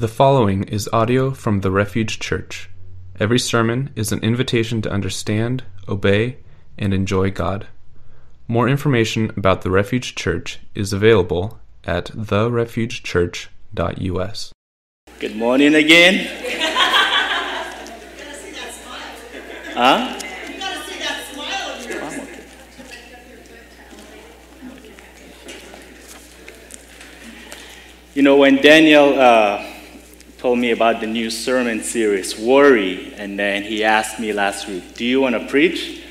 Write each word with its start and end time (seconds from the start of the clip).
The 0.00 0.08
following 0.08 0.64
is 0.64 0.88
audio 0.94 1.30
from 1.30 1.60
the 1.60 1.70
Refuge 1.70 2.18
Church. 2.20 2.70
Every 3.18 3.38
sermon 3.38 3.90
is 3.94 4.12
an 4.12 4.20
invitation 4.20 4.80
to 4.80 4.90
understand, 4.90 5.62
obey, 5.86 6.38
and 6.78 6.94
enjoy 6.94 7.30
God. 7.30 7.66
More 8.48 8.66
information 8.66 9.30
about 9.36 9.60
the 9.60 9.70
Refuge 9.70 10.14
Church 10.14 10.60
is 10.74 10.94
available 10.94 11.60
at 11.84 12.06
therefugechurch.us. 12.06 14.52
Good 15.18 15.36
morning 15.36 15.74
again. 15.74 16.26
Huh? 19.74 20.18
I'm 24.62 24.72
okay. 24.72 24.94
You 28.14 28.22
know, 28.22 28.38
when 28.38 28.56
Daniel 28.56 29.20
uh, 29.20 29.69
told 30.40 30.58
me 30.58 30.70
about 30.70 31.00
the 31.00 31.06
new 31.06 31.28
sermon 31.28 31.82
series, 31.82 32.38
Worry, 32.38 33.12
and 33.12 33.38
then 33.38 33.62
he 33.62 33.84
asked 33.84 34.18
me 34.18 34.32
last 34.32 34.66
week, 34.66 34.94
Do 34.94 35.04
you 35.04 35.20
want 35.20 35.34
to 35.34 35.46
preach? 35.46 36.02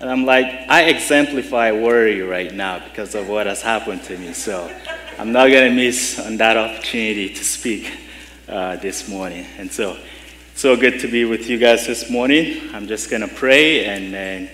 And 0.00 0.10
I'm 0.10 0.24
like, 0.24 0.46
I 0.68 0.86
exemplify 0.86 1.70
worry 1.70 2.20
right 2.22 2.52
now 2.52 2.80
because 2.80 3.14
of 3.14 3.28
what 3.28 3.46
has 3.46 3.62
happened 3.62 4.02
to 4.04 4.18
me. 4.18 4.32
So 4.32 4.68
I'm 5.16 5.30
not 5.30 5.50
going 5.50 5.70
to 5.70 5.76
miss 5.76 6.18
on 6.18 6.38
that 6.38 6.56
opportunity 6.56 7.32
to 7.32 7.44
speak 7.44 7.96
uh, 8.48 8.76
this 8.76 9.08
morning. 9.08 9.46
And 9.58 9.70
so, 9.70 9.96
so 10.56 10.76
good 10.76 10.98
to 11.00 11.08
be 11.08 11.24
with 11.24 11.48
you 11.48 11.56
guys 11.56 11.86
this 11.86 12.10
morning. 12.10 12.74
I'm 12.74 12.88
just 12.88 13.08
going 13.08 13.22
to 13.22 13.32
pray 13.32 13.84
and 13.84 14.12
then 14.12 14.50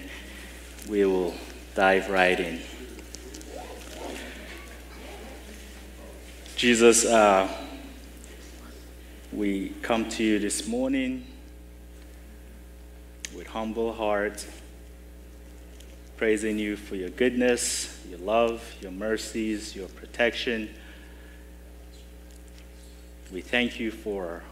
we 0.87 1.07
will 1.07 1.33
dive 1.75 2.11
right 2.11 2.39
in. 2.39 2.61
Jesus, 6.57 7.07
uh, 7.07 7.64
we 9.35 9.71
come 9.83 10.09
to 10.09 10.23
you 10.23 10.39
this 10.39 10.69
morning 10.69 11.27
with 13.35 13.49
humble 13.49 13.93
hearts, 13.93 14.47
praising 16.17 16.57
you 16.57 16.77
for 16.77 16.95
your 16.95 17.11
goodness, 17.11 18.01
your 18.09 18.21
love, 18.21 18.63
your 18.81 18.93
mercies, 18.93 19.75
your 19.75 19.89
protection. 19.89 20.73
We 23.33 23.41
thank 23.41 23.81
you 23.81 23.91
for 23.91 24.45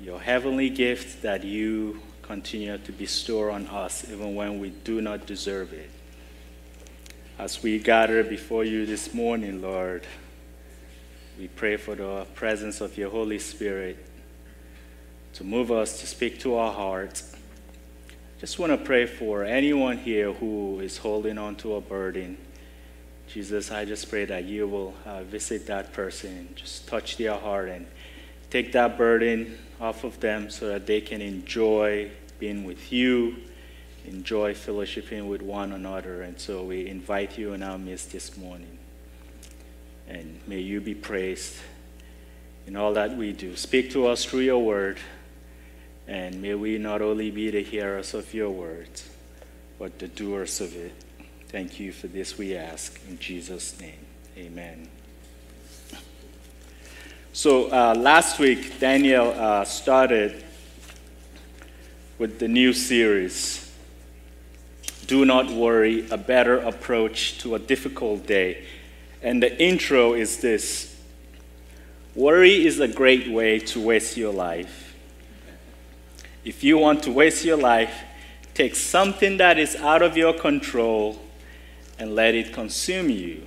your 0.00 0.20
heavenly 0.20 0.70
gift 0.70 1.22
that 1.22 1.42
you 1.42 2.00
continue 2.22 2.78
to 2.78 2.92
bestow 2.92 3.50
on 3.50 3.66
us 3.66 4.08
even 4.08 4.36
when 4.36 4.60
we 4.60 4.70
do 4.70 5.00
not 5.00 5.26
deserve 5.26 5.72
it. 5.72 5.90
As 7.36 7.64
we 7.64 7.80
gather 7.80 8.22
before 8.22 8.62
you 8.62 8.86
this 8.86 9.12
morning, 9.12 9.60
Lord, 9.60 10.06
we 11.42 11.48
pray 11.48 11.76
for 11.76 11.96
the 11.96 12.24
presence 12.36 12.80
of 12.80 12.96
your 12.96 13.10
Holy 13.10 13.40
Spirit 13.40 13.96
to 15.32 15.42
move 15.42 15.72
us, 15.72 15.98
to 15.98 16.06
speak 16.06 16.38
to 16.38 16.54
our 16.54 16.72
hearts. 16.72 17.34
Just 18.38 18.60
want 18.60 18.70
to 18.70 18.78
pray 18.78 19.06
for 19.06 19.42
anyone 19.42 19.98
here 19.98 20.32
who 20.32 20.78
is 20.78 20.98
holding 20.98 21.38
on 21.38 21.56
to 21.56 21.74
a 21.74 21.80
burden. 21.80 22.38
Jesus, 23.26 23.72
I 23.72 23.84
just 23.84 24.08
pray 24.08 24.24
that 24.24 24.44
you 24.44 24.68
will 24.68 24.94
uh, 25.04 25.24
visit 25.24 25.66
that 25.66 25.92
person, 25.92 26.48
just 26.54 26.86
touch 26.86 27.16
their 27.16 27.34
heart 27.34 27.70
and 27.70 27.88
take 28.48 28.70
that 28.70 28.96
burden 28.96 29.58
off 29.80 30.04
of 30.04 30.20
them 30.20 30.48
so 30.48 30.68
that 30.68 30.86
they 30.86 31.00
can 31.00 31.20
enjoy 31.20 32.08
being 32.38 32.62
with 32.62 32.92
you, 32.92 33.34
enjoy 34.04 34.54
fellowshipping 34.54 35.26
with 35.26 35.42
one 35.42 35.72
another. 35.72 36.22
And 36.22 36.38
so 36.38 36.62
we 36.62 36.86
invite 36.86 37.36
you 37.36 37.52
in 37.52 37.64
our 37.64 37.78
midst 37.78 38.12
this 38.12 38.36
morning. 38.36 38.78
And 40.12 40.38
may 40.46 40.60
you 40.60 40.82
be 40.82 40.94
praised 40.94 41.56
in 42.66 42.76
all 42.76 42.92
that 42.92 43.16
we 43.16 43.32
do. 43.32 43.56
Speak 43.56 43.90
to 43.92 44.06
us 44.08 44.26
through 44.26 44.40
your 44.40 44.62
word. 44.62 44.98
And 46.06 46.42
may 46.42 46.54
we 46.54 46.76
not 46.76 47.00
only 47.00 47.30
be 47.30 47.50
the 47.50 47.62
hearers 47.62 48.12
of 48.12 48.34
your 48.34 48.50
words, 48.50 49.08
but 49.78 49.98
the 49.98 50.08
doers 50.08 50.60
of 50.60 50.76
it. 50.76 50.92
Thank 51.48 51.80
you 51.80 51.92
for 51.92 52.08
this, 52.08 52.36
we 52.36 52.54
ask. 52.54 53.00
In 53.08 53.18
Jesus' 53.18 53.80
name, 53.80 54.04
amen. 54.36 54.88
So 57.32 57.70
uh, 57.70 57.94
last 57.96 58.38
week, 58.38 58.78
Daniel 58.78 59.30
uh, 59.30 59.64
started 59.64 60.44
with 62.18 62.38
the 62.38 62.48
new 62.48 62.74
series 62.74 63.72
Do 65.06 65.24
Not 65.24 65.50
Worry, 65.50 66.06
a 66.10 66.18
better 66.18 66.58
approach 66.58 67.38
to 67.38 67.54
a 67.54 67.58
difficult 67.58 68.26
day. 68.26 68.66
And 69.22 69.42
the 69.42 69.62
intro 69.62 70.14
is 70.14 70.38
this 70.38 70.96
Worry 72.14 72.66
is 72.66 72.80
a 72.80 72.88
great 72.88 73.28
way 73.28 73.58
to 73.58 73.80
waste 73.80 74.16
your 74.16 74.32
life. 74.32 74.94
If 76.44 76.62
you 76.62 76.76
want 76.76 77.04
to 77.04 77.12
waste 77.12 77.44
your 77.44 77.56
life, 77.56 77.94
take 78.52 78.74
something 78.74 79.38
that 79.38 79.58
is 79.58 79.76
out 79.76 80.02
of 80.02 80.16
your 80.16 80.34
control 80.34 81.18
and 81.98 82.14
let 82.14 82.34
it 82.34 82.52
consume 82.52 83.08
you. 83.08 83.46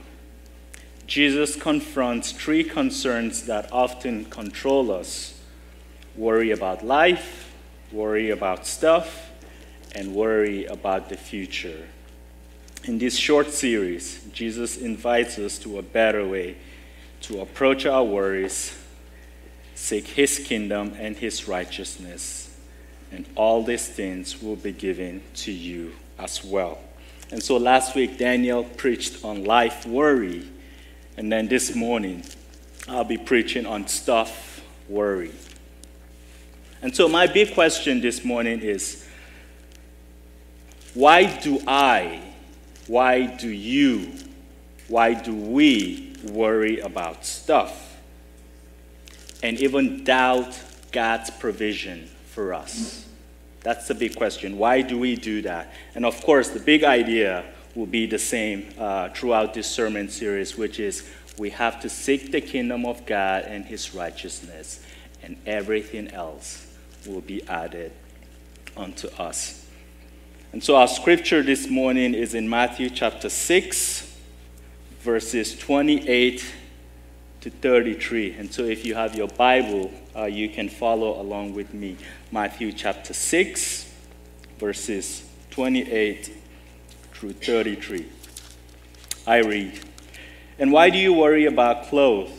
Jesus 1.06 1.56
confronts 1.56 2.32
three 2.32 2.64
concerns 2.64 3.44
that 3.44 3.72
often 3.72 4.26
control 4.26 4.92
us 4.92 5.40
worry 6.16 6.52
about 6.52 6.84
life, 6.84 7.54
worry 7.92 8.30
about 8.30 8.66
stuff, 8.66 9.30
and 9.94 10.16
worry 10.16 10.66
about 10.66 11.10
the 11.10 11.18
future. 11.18 11.88
In 12.86 13.00
this 13.00 13.18
short 13.18 13.50
series, 13.50 14.24
Jesus 14.32 14.78
invites 14.78 15.40
us 15.40 15.58
to 15.60 15.80
a 15.80 15.82
better 15.82 16.24
way 16.24 16.56
to 17.22 17.42
approach 17.42 17.88
our 17.88 18.04
worries, 18.04 18.78
seek 19.74 20.06
His 20.06 20.38
kingdom 20.38 20.96
and 21.00 21.18
His 21.18 21.48
righteousness, 21.48 22.56
and 23.12 23.26
all 23.36 23.64
these 23.64 23.88
things 23.88 24.40
will 24.40 24.56
be 24.56 24.72
given 24.72 25.24
to 25.38 25.52
you 25.52 25.94
as 26.20 26.44
well. 26.46 26.78
And 27.32 27.42
so 27.42 27.58
last 27.58 27.96
week, 27.96 28.20
Daniel 28.20 28.64
preached 28.64 29.26
on 29.26 29.46
life 29.46 29.88
worry, 29.88 30.48
and 31.18 31.32
then 31.32 31.48
this 31.48 31.74
morning, 31.74 32.22
I'll 32.88 33.04
be 33.04 33.18
preaching 33.18 33.66
on 33.66 33.88
stuff 33.88 34.62
worry. 34.88 35.32
And 36.84 36.96
so, 36.96 37.10
my 37.10 37.26
big 37.26 37.56
question 37.56 38.00
this 38.00 38.24
morning 38.24 38.60
is 38.60 39.08
why 40.94 41.26
do 41.40 41.60
I 41.66 42.22
why 42.88 43.26
do 43.26 43.50
you, 43.50 44.12
why 44.88 45.14
do 45.14 45.34
we 45.34 46.14
worry 46.24 46.80
about 46.80 47.26
stuff 47.26 47.98
and 49.42 49.60
even 49.60 50.04
doubt 50.04 50.60
God's 50.92 51.30
provision 51.30 52.10
for 52.32 52.54
us? 52.54 53.06
That's 53.62 53.88
the 53.88 53.96
big 53.96 54.16
question. 54.16 54.60
Why 54.60 54.82
do 54.82 55.00
we 55.00 55.16
do 55.16 55.42
that? 55.42 55.74
And 55.96 56.06
of 56.06 56.22
course, 56.22 56.50
the 56.50 56.60
big 56.60 56.84
idea 56.84 57.44
will 57.74 57.88
be 57.88 58.06
the 58.06 58.20
same 58.20 58.70
uh, 58.78 59.10
throughout 59.10 59.56
this 59.56 59.68
sermon 59.68 60.08
series, 60.08 60.56
which 60.56 60.80
is 60.80 61.10
we 61.38 61.50
have 61.50 61.82
to 61.82 61.90
seek 61.90 62.32
the 62.32 62.42
kingdom 62.42 62.86
of 62.86 63.06
God 63.06 63.44
and 63.44 63.66
his 63.66 63.96
righteousness, 63.96 64.86
and 65.24 65.36
everything 65.46 66.10
else 66.12 66.68
will 67.08 67.22
be 67.22 67.46
added 67.48 67.92
unto 68.78 69.08
us. 69.18 69.65
And 70.56 70.64
so 70.64 70.78
our 70.78 70.88
scripture 70.88 71.44
this 71.44 71.70
morning 71.70 72.14
is 72.14 72.34
in 72.34 72.50
Matthew 72.50 72.90
chapter 72.90 73.28
6, 73.28 74.18
verses 75.02 75.60
28 75.60 76.46
to 77.42 77.50
33. 77.50 78.36
And 78.38 78.54
so 78.54 78.64
if 78.64 78.86
you 78.86 78.96
have 78.96 79.16
your 79.16 79.28
Bible, 79.28 79.92
uh, 80.16 80.24
you 80.24 80.48
can 80.48 80.70
follow 80.70 81.20
along 81.20 81.56
with 81.56 81.74
me. 81.74 81.98
Matthew 82.32 82.72
chapter 82.72 83.14
6, 83.14 83.94
verses 84.58 85.28
28 85.50 86.32
through 87.12 87.34
33. 87.34 88.06
I 89.28 89.40
read, 89.40 89.78
And 90.58 90.72
why 90.72 90.90
do 90.90 90.98
you 90.98 91.12
worry 91.12 91.48
about 91.48 91.88
clothes? 91.88 92.32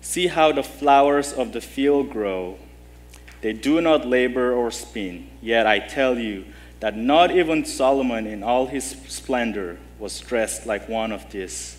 See 0.00 0.28
how 0.28 0.52
the 0.52 0.62
flowers 0.62 1.32
of 1.32 1.54
the 1.54 1.60
field 1.60 2.10
grow. 2.10 2.56
They 3.40 3.52
do 3.52 3.80
not 3.80 4.06
labor 4.06 4.52
or 4.52 4.70
spin. 4.70 5.28
Yet 5.42 5.66
I 5.66 5.80
tell 5.80 6.16
you, 6.16 6.44
that 6.80 6.96
not 6.96 7.30
even 7.30 7.64
Solomon 7.64 8.26
in 8.26 8.42
all 8.42 8.66
his 8.66 8.84
splendor 9.06 9.78
was 9.98 10.18
dressed 10.20 10.66
like 10.66 10.88
one 10.88 11.12
of 11.12 11.30
these. 11.30 11.76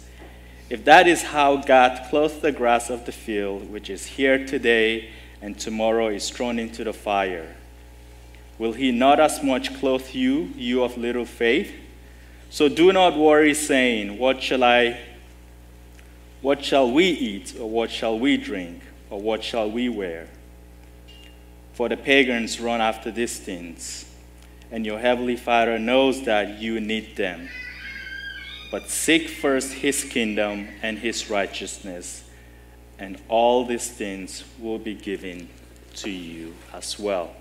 If 0.69 0.85
that 0.85 1.07
is 1.07 1.23
how 1.23 1.57
God 1.57 2.07
clothed 2.09 2.41
the 2.41 2.51
grass 2.51 2.89
of 2.89 3.05
the 3.05 3.11
field, 3.11 3.69
which 3.71 3.89
is 3.89 4.05
here 4.05 4.45
today 4.45 5.09
and 5.41 5.59
tomorrow 5.59 6.07
is 6.07 6.29
thrown 6.29 6.59
into 6.59 6.83
the 6.83 6.93
fire, 6.93 7.55
will 8.59 8.73
he 8.73 8.91
not 8.91 9.19
as 9.19 9.43
much 9.43 9.75
clothe 9.79 10.07
you, 10.13 10.51
you 10.55 10.83
of 10.83 10.97
little 10.97 11.25
faith? 11.25 11.73
So 12.51 12.69
do 12.69 12.93
not 12.93 13.17
worry, 13.17 13.53
saying, 13.55 14.19
What 14.19 14.43
shall 14.43 14.63
I, 14.63 14.99
what 16.41 16.63
shall 16.63 16.91
we 16.91 17.05
eat, 17.05 17.55
or 17.59 17.69
what 17.69 17.89
shall 17.89 18.19
we 18.19 18.37
drink, 18.37 18.81
or 19.09 19.19
what 19.19 19.43
shall 19.43 19.69
we 19.69 19.89
wear? 19.89 20.27
For 21.73 21.89
the 21.89 21.97
pagans 21.97 22.59
run 22.59 22.81
after 22.81 23.09
these 23.09 23.39
things 23.39 24.10
and 24.71 24.85
your 24.85 24.99
heavenly 24.99 25.35
Father 25.35 25.77
knows 25.77 26.23
that 26.23 26.59
you 26.59 26.79
need 26.79 27.15
them. 27.17 27.49
But 28.71 28.89
seek 28.89 29.27
first 29.27 29.73
his 29.73 30.05
kingdom 30.05 30.69
and 30.81 30.97
his 30.97 31.29
righteousness, 31.29 32.23
and 32.97 33.21
all 33.27 33.65
these 33.65 33.89
things 33.89 34.45
will 34.59 34.79
be 34.79 34.95
given 34.95 35.49
to 35.95 36.09
you 36.09 36.53
as 36.73 36.97
well. 36.97 37.35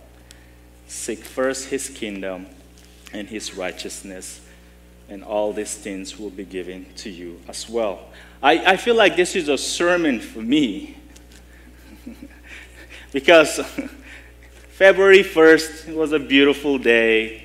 Seek 0.88 1.20
first 1.20 1.68
his 1.68 1.88
kingdom 1.88 2.46
and 3.12 3.28
his 3.28 3.54
righteousness, 3.54 4.40
and 5.08 5.22
all 5.22 5.52
these 5.52 5.74
things 5.74 6.18
will 6.18 6.30
be 6.30 6.44
given 6.44 6.86
to 6.96 7.10
you 7.10 7.40
as 7.48 7.68
well. 7.68 8.08
I, 8.42 8.72
I 8.72 8.76
feel 8.76 8.96
like 8.96 9.14
this 9.14 9.36
is 9.36 9.48
a 9.48 9.58
sermon 9.58 10.18
for 10.18 10.40
me 10.40 10.96
because 13.12 13.60
February 14.80 15.22
1st 15.22 15.94
was 15.94 16.12
a 16.12 16.18
beautiful 16.18 16.78
day. 16.78 17.44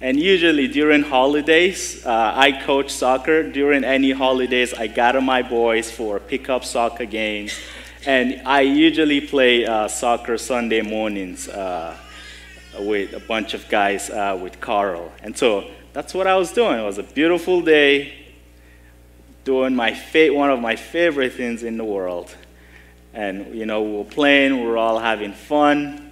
And 0.00 0.18
usually 0.18 0.66
during 0.66 1.02
holidays, 1.02 2.06
uh, 2.06 2.32
I 2.34 2.52
coach 2.52 2.88
soccer. 2.88 3.42
During 3.42 3.84
any 3.84 4.12
holidays, 4.12 4.72
I 4.72 4.86
gather 4.86 5.20
my 5.20 5.42
boys 5.42 5.90
for 5.90 6.18
pickup 6.18 6.64
soccer 6.64 7.04
games. 7.04 7.52
And 8.06 8.40
I 8.46 8.62
usually 8.62 9.20
play 9.20 9.66
uh, 9.66 9.88
soccer 9.88 10.38
Sunday 10.38 10.80
mornings 10.80 11.48
uh, 11.48 11.98
with 12.78 13.12
a 13.12 13.20
bunch 13.20 13.52
of 13.52 13.68
guys 13.68 14.08
uh, 14.08 14.38
with 14.42 14.58
Carl. 14.58 15.12
And 15.22 15.36
so 15.36 15.70
that's 15.92 16.14
what 16.14 16.26
I 16.26 16.36
was 16.36 16.50
doing. 16.50 16.80
It 16.80 16.84
was 16.84 16.96
a 16.96 17.02
beautiful 17.02 17.60
day, 17.60 18.14
doing 19.44 19.76
my 19.76 19.92
fa- 19.92 20.32
one 20.32 20.48
of 20.48 20.60
my 20.60 20.76
favorite 20.76 21.34
things 21.34 21.62
in 21.62 21.76
the 21.76 21.84
world. 21.84 22.34
And, 23.12 23.54
you 23.54 23.66
know, 23.66 23.82
we 23.82 23.96
were 23.98 24.04
playing, 24.04 24.62
we 24.62 24.66
were 24.66 24.78
all 24.78 24.98
having 24.98 25.34
fun. 25.34 26.09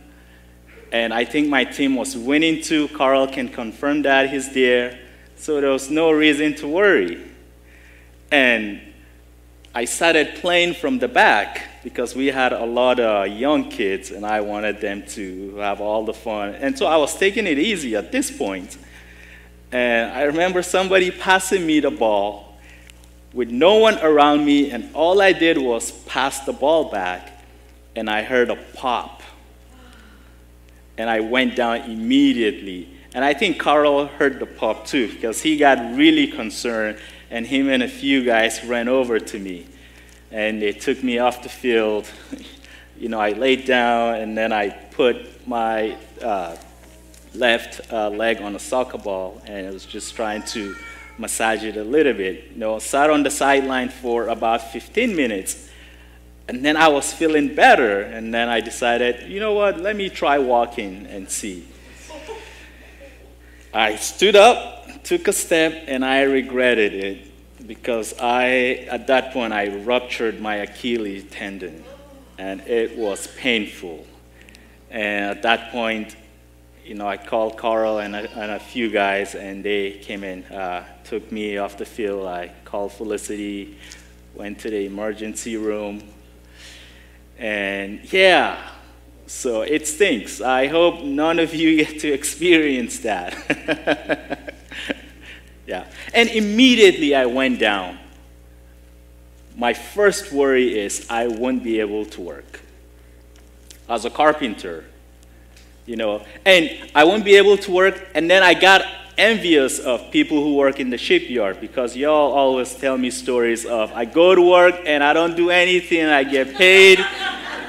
And 0.93 1.13
I 1.13 1.25
think 1.25 1.49
my 1.49 1.65
team 1.65 1.95
was 1.97 2.17
winning 2.17 2.63
too. 2.63 2.89
Carl 2.89 3.27
can 3.27 3.49
confirm 3.49 4.03
that, 4.03 4.31
he's 4.31 4.53
there. 4.53 4.99
So 5.37 5.61
there 5.61 5.71
was 5.71 5.91
no 5.91 6.11
reason 6.11 6.55
to 6.57 6.69
worry. 6.69 7.25
And 8.31 8.81
I 9.75 9.85
started 9.85 10.37
playing 10.37 10.75
from 10.75 10.99
the 10.99 11.09
back 11.09 11.85
because 11.85 12.17
we 12.17 12.27
had 12.27 12.53
a 12.53 12.65
lot 12.65 12.99
of 12.99 13.29
young 13.29 13.71
kids 13.71 14.11
and 14.11 14.25
I 14.27 14.41
wanted 14.41 14.81
them 14.81 15.05
to 15.09 15.57
have 15.57 15.81
all 15.81 16.05
the 16.05 16.15
fun. 16.15 16.55
And 16.55 16.77
so 16.77 16.87
I 16.87 16.97
was 16.97 17.17
taking 17.17 17.47
it 17.47 17.59
easy 17.59 17.95
at 17.95 18.11
this 18.11 18.31
point. 18.31 18.79
And 19.71 20.11
I 20.13 20.23
remember 20.23 20.63
somebody 20.63 21.11
passing 21.11 21.67
me 21.67 21.81
the 21.81 21.91
ball 21.91 22.57
with 23.33 23.51
no 23.51 23.77
one 23.77 23.99
around 23.99 24.45
me, 24.45 24.71
and 24.71 24.91
all 24.95 25.21
I 25.21 25.33
did 25.33 25.59
was 25.59 25.93
pass 25.93 26.41
the 26.41 26.53
ball 26.53 26.91
back, 26.91 27.45
and 27.95 28.09
I 28.09 28.23
heard 28.23 28.51
a 28.51 28.57
pop 28.75 29.18
and 30.99 31.09
I 31.09 31.21
went 31.21 31.57
down 31.57 31.91
immediately. 31.91 32.89
And 33.15 33.25
I 33.25 33.33
think 33.33 33.59
Carl 33.59 34.07
heard 34.07 34.41
the 34.41 34.47
pop 34.47 34.87
too, 34.87 35.09
because 35.09 35.41
he 35.41 35.57
got 35.57 35.97
really 35.97 36.27
concerned, 36.27 36.99
and 37.31 37.47
him 37.47 37.71
and 37.71 37.83
a 37.83 37.89
few 37.89 38.25
guys 38.25 38.63
ran 38.65 38.89
over 38.89 39.19
to 39.19 39.39
me. 39.39 39.67
And 40.31 40.61
they 40.61 40.73
took 40.73 41.03
me 41.03 41.19
off 41.19 41.43
the 41.43 41.49
field. 41.49 42.11
you 42.99 43.09
know, 43.09 43.21
I 43.21 43.31
laid 43.31 43.65
down, 43.65 44.17
and 44.17 44.37
then 44.37 44.53
I 44.53 44.71
put 44.71 45.47
my 45.47 45.97
uh, 46.21 46.57
left 47.35 47.93
uh, 47.93 48.11
leg 48.11 48.43
on 48.43 48.57
a 48.57 48.59
soccer 48.59 48.99
ball, 48.99 49.41
and 49.47 49.69
I 49.69 49.71
was 49.71 49.87
just 49.87 50.15
trying 50.17 50.43
to 50.43 50.75
massage 51.17 51.65
it 51.65 51.77
a 51.77 51.85
little 51.85 52.13
bit. 52.13 52.51
You 52.53 52.59
know, 52.59 52.79
sat 52.79 53.09
on 53.09 53.23
the 53.23 53.31
sideline 53.31 53.89
for 53.89 54.29
about 54.29 54.73
15 54.73 55.15
minutes 55.15 55.68
and 56.49 56.65
then 56.65 56.79
I 56.79 56.89
was 56.89 57.13
feeling 57.13 57.55
better, 57.55 58.01
and 58.01 58.33
then 58.33 58.49
I 58.49 58.61
decided, 58.61 59.31
you 59.31 59.39
know 59.39 59.53
what, 59.53 59.79
let 59.79 59.95
me 59.95 60.09
try 60.09 60.39
walking 60.39 61.07
and 61.07 61.31
see. 61.31 61.69
I 63.73 63.97
stood 63.97 64.35
up, 64.35 65.05
took 65.05 65.29
a 65.29 65.33
step, 65.33 65.85
and 65.87 66.03
I 66.03 66.23
regretted 66.23 66.95
it 66.95 67.67
because 67.67 68.15
I, 68.19 68.87
at 68.91 69.09
that 69.09 69.35
point, 69.35 69.53
I 69.53 69.77
ruptured 69.77 70.41
my 70.41 70.57
Achilles 70.57 71.25
tendon, 71.31 71.85
and 72.39 72.63
it 72.63 72.97
was 72.97 73.27
painful. 73.37 74.07
And 74.91 75.27
at 75.37 75.43
that 75.43 75.71
point, 75.71 76.17
you 76.83 76.95
know, 76.95 77.07
I 77.07 77.19
called 77.19 77.59
Carl 77.59 77.99
and 77.99 78.17
a, 78.17 78.31
and 78.39 78.53
a 78.53 78.59
few 78.59 78.89
guys, 78.89 79.35
and 79.35 79.63
they 79.63 79.99
came 79.99 80.25
in, 80.25 80.45
uh, 80.45 80.87
took 81.05 81.31
me 81.31 81.59
off 81.59 81.77
the 81.77 81.85
field. 81.85 82.27
I 82.27 82.53
called 82.65 82.93
Felicity, 82.93 83.77
went 84.35 84.61
to 84.61 84.71
the 84.71 84.87
emergency 84.87 85.59
room, 85.59 86.03
and 87.39 88.13
yeah, 88.13 88.71
so 89.27 89.63
it 89.63 89.87
stinks. 89.87 90.41
I 90.41 90.67
hope 90.67 91.05
none 91.05 91.39
of 91.39 91.55
you 91.55 91.77
get 91.85 92.01
to 92.01 92.13
experience 92.13 92.99
that. 93.01 94.55
yeah. 95.67 95.87
And 96.13 96.29
immediately 96.31 97.15
I 97.15 97.27
went 97.27 97.59
down. 97.59 97.99
My 99.57 99.75
first 99.75 100.33
worry 100.33 100.79
is 100.79 101.07
I 101.11 101.27
won't 101.27 101.63
be 101.63 101.81
able 101.81 102.05
to 102.07 102.21
work. 102.21 102.61
As 103.89 104.05
a 104.05 104.11
carpenter, 104.11 104.85
you 105.87 105.97
know, 105.97 106.25
and 106.45 106.71
I 106.95 107.05
won't 107.05 107.25
be 107.25 107.37
able 107.37 107.57
to 107.57 107.73
work, 107.73 108.09
and 108.15 108.31
then 108.31 108.43
I 108.43 108.55
got 108.55 108.85
envious 109.19 109.79
of 109.81 110.11
people 110.11 110.43
who 110.43 110.55
work 110.55 110.79
in 110.81 110.91
the 110.91 110.97
shipyard 110.97 111.61
because 111.61 111.97
y'all 111.97 112.33
always 112.33 112.73
tell 112.75 112.97
me 112.97 113.11
stories 113.11 113.67
of 113.67 113.93
I 113.93 114.05
go 114.05 114.35
to 114.35 114.41
work 114.41 114.77
and 114.87 115.03
I 115.03 115.13
don't 115.13 115.37
do 115.37 115.51
anything, 115.51 116.07
I 116.07 116.25
get 116.25 116.55
paid. 116.55 117.01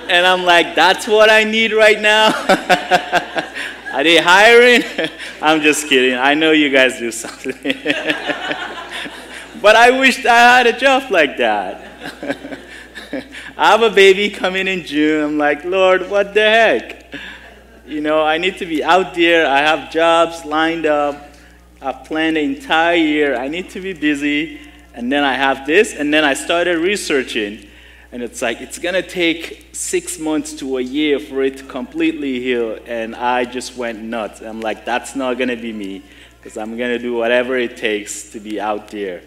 and 0.09 0.25
I'm 0.25 0.43
like, 0.43 0.75
that's 0.75 1.07
what 1.07 1.29
I 1.29 1.43
need 1.43 1.73
right 1.73 1.99
now. 1.99 2.27
Are 3.93 4.03
they 4.03 4.17
hiring? 4.17 4.83
I'm 5.41 5.61
just 5.61 5.87
kidding. 5.87 6.13
I 6.13 6.35
know 6.35 6.51
you 6.51 6.69
guys 6.69 6.99
do 6.99 7.11
something. 7.11 7.57
but 9.61 9.75
I 9.75 9.99
wished 9.99 10.25
I 10.25 10.57
had 10.57 10.67
a 10.67 10.79
job 10.79 11.09
like 11.09 11.37
that. 11.37 11.87
I 13.57 13.71
have 13.71 13.81
a 13.81 13.89
baby 13.89 14.29
coming 14.29 14.67
in 14.67 14.85
June. 14.85 15.23
I'm 15.23 15.37
like, 15.37 15.65
Lord, 15.65 16.09
what 16.09 16.33
the 16.33 16.41
heck? 16.41 17.05
You 17.87 18.01
know, 18.01 18.21
I 18.21 18.37
need 18.37 18.59
to 18.59 18.65
be 18.65 18.83
out 18.83 19.15
there. 19.15 19.47
I 19.47 19.59
have 19.59 19.91
jobs 19.91 20.45
lined 20.45 20.85
up. 20.85 21.28
I've 21.81 22.03
planned 22.05 22.35
the 22.35 22.41
entire 22.41 22.95
year. 22.95 23.35
I 23.35 23.47
need 23.47 23.69
to 23.71 23.79
be 23.79 23.93
busy. 23.93 24.59
And 24.93 25.11
then 25.11 25.23
I 25.23 25.33
have 25.33 25.65
this. 25.65 25.93
And 25.95 26.13
then 26.13 26.25
I 26.25 26.33
started 26.33 26.79
researching. 26.79 27.67
And 28.11 28.23
it's 28.23 28.41
like, 28.41 28.59
it's 28.59 28.79
going 28.79 28.95
to 28.95 29.07
take 29.07 29.69
six 29.71 30.19
months 30.19 30.53
to 30.53 30.77
a 30.77 30.81
year 30.81 31.19
for 31.19 31.43
it 31.43 31.57
to 31.57 31.63
completely 31.63 32.39
heal. 32.39 32.77
And 32.85 33.15
I 33.15 33.45
just 33.45 33.77
went 33.77 34.01
nuts. 34.01 34.41
I'm 34.41 34.61
like, 34.61 34.83
that's 34.83 35.15
not 35.15 35.37
going 35.37 35.49
to 35.49 35.55
be 35.55 35.71
me 35.71 36.03
because 36.37 36.57
I'm 36.57 36.77
going 36.77 36.91
to 36.91 36.99
do 36.99 37.13
whatever 37.13 37.57
it 37.57 37.77
takes 37.77 38.31
to 38.31 38.39
be 38.39 38.59
out 38.59 38.89
there. 38.89 39.21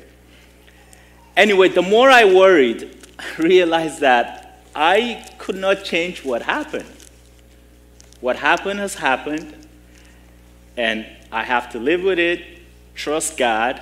Anyway, 1.36 1.68
the 1.68 1.82
more 1.82 2.10
I 2.10 2.24
worried, 2.24 2.96
I 3.18 3.42
realized 3.42 4.00
that 4.00 4.60
I 4.74 5.28
could 5.38 5.56
not 5.56 5.84
change 5.84 6.24
what 6.24 6.42
happened. 6.42 6.90
What 8.20 8.36
happened 8.36 8.78
has 8.78 8.94
happened, 8.94 9.66
and 10.76 11.06
I 11.32 11.42
have 11.44 11.72
to 11.72 11.78
live 11.78 12.02
with 12.02 12.18
it, 12.18 12.44
trust 12.94 13.38
God 13.38 13.80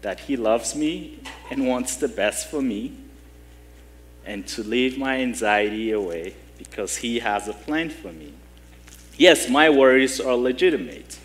that 0.00 0.20
He 0.20 0.36
loves 0.36 0.74
me 0.74 1.20
and 1.50 1.66
wants 1.66 1.96
the 1.96 2.08
best 2.08 2.50
for 2.50 2.62
me, 2.62 2.92
and 4.24 4.46
to 4.48 4.62
leave 4.62 4.98
my 4.98 5.20
anxiety 5.20 5.92
away 5.92 6.34
because 6.58 6.96
He 6.96 7.18
has 7.18 7.48
a 7.48 7.52
plan 7.52 7.90
for 7.90 8.10
me. 8.12 8.32
Yes, 9.16 9.48
my 9.48 9.70
worries 9.70 10.20
are 10.20 10.34
legitimate, 10.34 11.18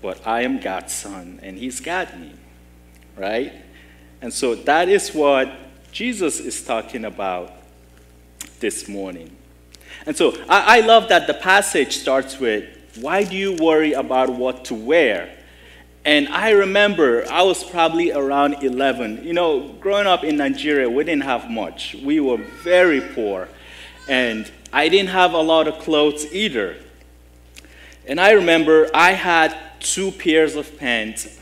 but 0.00 0.24
I 0.26 0.42
am 0.42 0.60
God's 0.60 0.92
son 0.92 1.40
and 1.42 1.58
He's 1.58 1.80
got 1.80 2.18
me, 2.18 2.32
right? 3.16 3.52
And 4.20 4.32
so 4.32 4.54
that 4.54 4.88
is 4.88 5.12
what 5.12 5.52
Jesus 5.90 6.40
is 6.40 6.64
talking 6.64 7.04
about 7.04 7.52
this 8.60 8.88
morning. 8.88 9.36
And 10.06 10.16
so 10.16 10.36
I, 10.48 10.78
I 10.78 10.80
love 10.80 11.08
that 11.08 11.26
the 11.26 11.34
passage 11.34 11.98
starts 11.98 12.38
with, 12.38 12.64
Why 13.00 13.24
do 13.24 13.36
you 13.36 13.54
worry 13.54 13.92
about 13.92 14.28
what 14.28 14.66
to 14.66 14.74
wear? 14.74 15.30
And 16.04 16.28
I 16.28 16.50
remember 16.50 17.24
I 17.30 17.42
was 17.42 17.62
probably 17.62 18.12
around 18.12 18.62
11. 18.62 19.24
You 19.24 19.32
know, 19.32 19.68
growing 19.80 20.06
up 20.06 20.24
in 20.24 20.36
Nigeria, 20.36 20.90
we 20.90 21.04
didn't 21.04 21.22
have 21.22 21.48
much. 21.48 21.94
We 21.94 22.20
were 22.20 22.38
very 22.38 23.00
poor. 23.00 23.48
And 24.08 24.50
I 24.72 24.88
didn't 24.88 25.10
have 25.10 25.32
a 25.32 25.40
lot 25.40 25.68
of 25.68 25.78
clothes 25.78 26.26
either. 26.32 26.76
And 28.06 28.20
I 28.20 28.32
remember 28.32 28.90
I 28.92 29.12
had 29.12 29.56
two 29.78 30.10
pairs 30.10 30.56
of 30.56 30.76
pants 30.76 31.38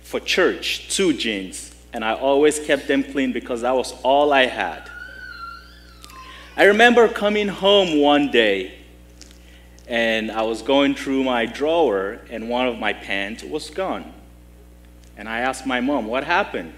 for 0.00 0.20
church, 0.20 0.94
two 0.94 1.12
jeans. 1.12 1.74
And 1.92 2.04
I 2.04 2.14
always 2.14 2.60
kept 2.60 2.86
them 2.86 3.02
clean 3.02 3.32
because 3.32 3.62
that 3.62 3.74
was 3.74 3.92
all 4.02 4.32
I 4.32 4.46
had. 4.46 4.88
I 6.56 6.64
remember 6.64 7.08
coming 7.08 7.48
home 7.48 8.00
one 8.00 8.30
day 8.30 8.81
and 9.88 10.30
I 10.30 10.42
was 10.42 10.62
going 10.62 10.94
through 10.94 11.24
my 11.24 11.46
drawer, 11.46 12.20
and 12.30 12.48
one 12.48 12.68
of 12.68 12.78
my 12.78 12.92
pants 12.92 13.42
was 13.42 13.70
gone. 13.70 14.12
And 15.16 15.28
I 15.28 15.40
asked 15.40 15.66
my 15.66 15.80
mom, 15.80 16.06
What 16.06 16.24
happened? 16.24 16.72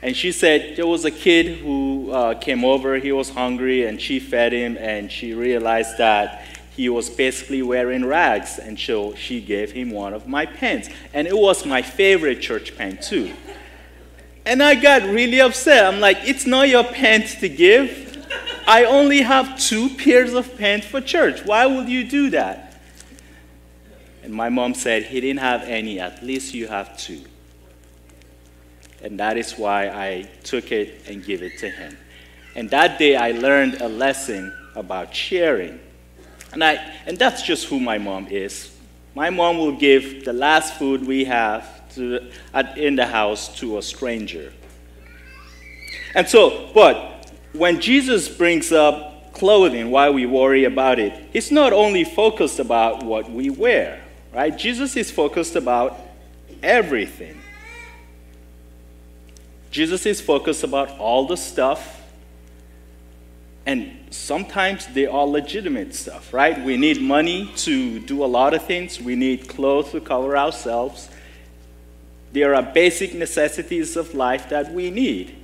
And 0.00 0.16
she 0.16 0.30
said 0.30 0.76
there 0.76 0.86
was 0.86 1.04
a 1.04 1.10
kid 1.10 1.58
who 1.58 2.10
uh, 2.12 2.34
came 2.34 2.64
over, 2.64 2.96
he 2.96 3.10
was 3.10 3.30
hungry, 3.30 3.84
and 3.84 4.00
she 4.00 4.20
fed 4.20 4.52
him, 4.52 4.76
and 4.78 5.10
she 5.10 5.34
realized 5.34 5.98
that 5.98 6.44
he 6.78 6.88
was 6.88 7.10
basically 7.10 7.60
wearing 7.62 8.04
rags, 8.04 8.60
and 8.60 8.78
so 8.78 9.12
she 9.16 9.40
gave 9.40 9.72
him 9.72 9.90
one 9.90 10.14
of 10.14 10.28
my 10.28 10.46
pants. 10.46 10.88
And 11.12 11.26
it 11.26 11.36
was 11.36 11.66
my 11.66 11.82
favorite 11.82 12.40
church 12.40 12.76
pant, 12.76 13.02
too. 13.02 13.34
And 14.46 14.62
I 14.62 14.76
got 14.76 15.02
really 15.02 15.40
upset. 15.40 15.92
I'm 15.92 15.98
like, 15.98 16.18
it's 16.22 16.46
not 16.46 16.68
your 16.68 16.84
pants 16.84 17.34
to 17.40 17.48
give. 17.48 18.07
I 18.68 18.84
only 18.84 19.22
have 19.22 19.58
two 19.58 19.88
pairs 19.88 20.34
of 20.34 20.58
pants 20.58 20.86
for 20.86 21.00
church. 21.00 21.42
Why 21.46 21.64
would 21.64 21.88
you 21.88 22.04
do 22.04 22.28
that? 22.30 22.82
And 24.22 24.34
my 24.34 24.50
mom 24.50 24.74
said, 24.74 25.04
he 25.04 25.22
didn't 25.22 25.40
have 25.40 25.62
any. 25.62 25.98
At 25.98 26.22
least 26.22 26.52
you 26.52 26.66
have 26.66 26.94
two. 26.98 27.22
And 29.02 29.18
that 29.20 29.38
is 29.38 29.54
why 29.54 29.88
I 29.88 30.28
took 30.42 30.70
it 30.70 31.08
and 31.08 31.24
gave 31.24 31.42
it 31.42 31.58
to 31.60 31.70
him. 31.70 31.96
And 32.54 32.68
that 32.68 32.98
day 32.98 33.16
I 33.16 33.30
learned 33.30 33.80
a 33.80 33.88
lesson 33.88 34.54
about 34.76 35.14
sharing. 35.14 35.80
And, 36.52 36.62
I, 36.62 36.74
and 37.06 37.16
that's 37.16 37.40
just 37.40 37.68
who 37.68 37.80
my 37.80 37.96
mom 37.96 38.26
is. 38.26 38.76
My 39.14 39.30
mom 39.30 39.56
will 39.56 39.76
give 39.76 40.26
the 40.26 40.34
last 40.34 40.74
food 40.74 41.06
we 41.06 41.24
have 41.24 41.88
to, 41.94 42.30
at, 42.52 42.76
in 42.76 42.96
the 42.96 43.06
house 43.06 43.58
to 43.60 43.78
a 43.78 43.82
stranger. 43.82 44.52
And 46.14 46.28
so, 46.28 46.70
but 46.74 47.17
when 47.52 47.80
Jesus 47.80 48.28
brings 48.28 48.72
up 48.72 49.32
clothing, 49.32 49.90
why 49.90 50.10
we 50.10 50.26
worry 50.26 50.64
about 50.64 50.98
it, 50.98 51.12
he's 51.32 51.50
not 51.50 51.72
only 51.72 52.04
focused 52.04 52.58
about 52.58 53.04
what 53.04 53.30
we 53.30 53.50
wear, 53.50 54.02
right? 54.32 54.56
Jesus 54.56 54.96
is 54.96 55.10
focused 55.10 55.56
about 55.56 55.98
everything. 56.62 57.40
Jesus 59.70 60.06
is 60.06 60.20
focused 60.20 60.64
about 60.64 60.90
all 60.98 61.26
the 61.26 61.36
stuff 61.36 61.98
and 63.68 63.98
sometimes 64.08 64.86
they 64.86 65.04
are 65.04 65.26
legitimate 65.26 65.94
stuff, 65.94 66.32
right? 66.32 66.58
We 66.64 66.78
need 66.78 67.02
money 67.02 67.52
to 67.56 68.00
do 68.00 68.24
a 68.24 68.26
lot 68.26 68.54
of 68.54 68.64
things. 68.64 68.98
We 68.98 69.14
need 69.14 69.46
clothes 69.46 69.90
to 69.90 70.00
cover 70.00 70.38
ourselves. 70.38 71.10
There 72.32 72.54
are 72.54 72.62
basic 72.62 73.12
necessities 73.12 73.94
of 73.94 74.14
life 74.14 74.48
that 74.48 74.72
we 74.72 74.90
need. 74.90 75.36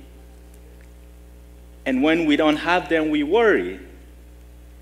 And 1.85 2.01
when 2.01 2.25
we 2.25 2.35
don't 2.35 2.57
have 2.57 2.89
them, 2.89 3.09
we 3.09 3.23
worry. 3.23 3.79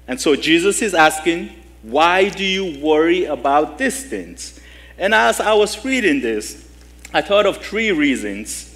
And 0.07 0.19
so 0.19 0.35
Jesus 0.35 0.81
is 0.81 0.93
asking, 0.93 1.49
why 1.81 2.29
do 2.29 2.43
you 2.43 2.79
worry 2.79 3.25
about 3.25 3.77
these 3.77 4.05
things? 4.05 4.59
And 4.97 5.13
as 5.13 5.39
I 5.39 5.53
was 5.53 5.83
reading 5.83 6.21
this, 6.21 6.67
I 7.13 7.21
thought 7.21 7.45
of 7.45 7.57
three 7.57 7.91
reasons 7.91 8.69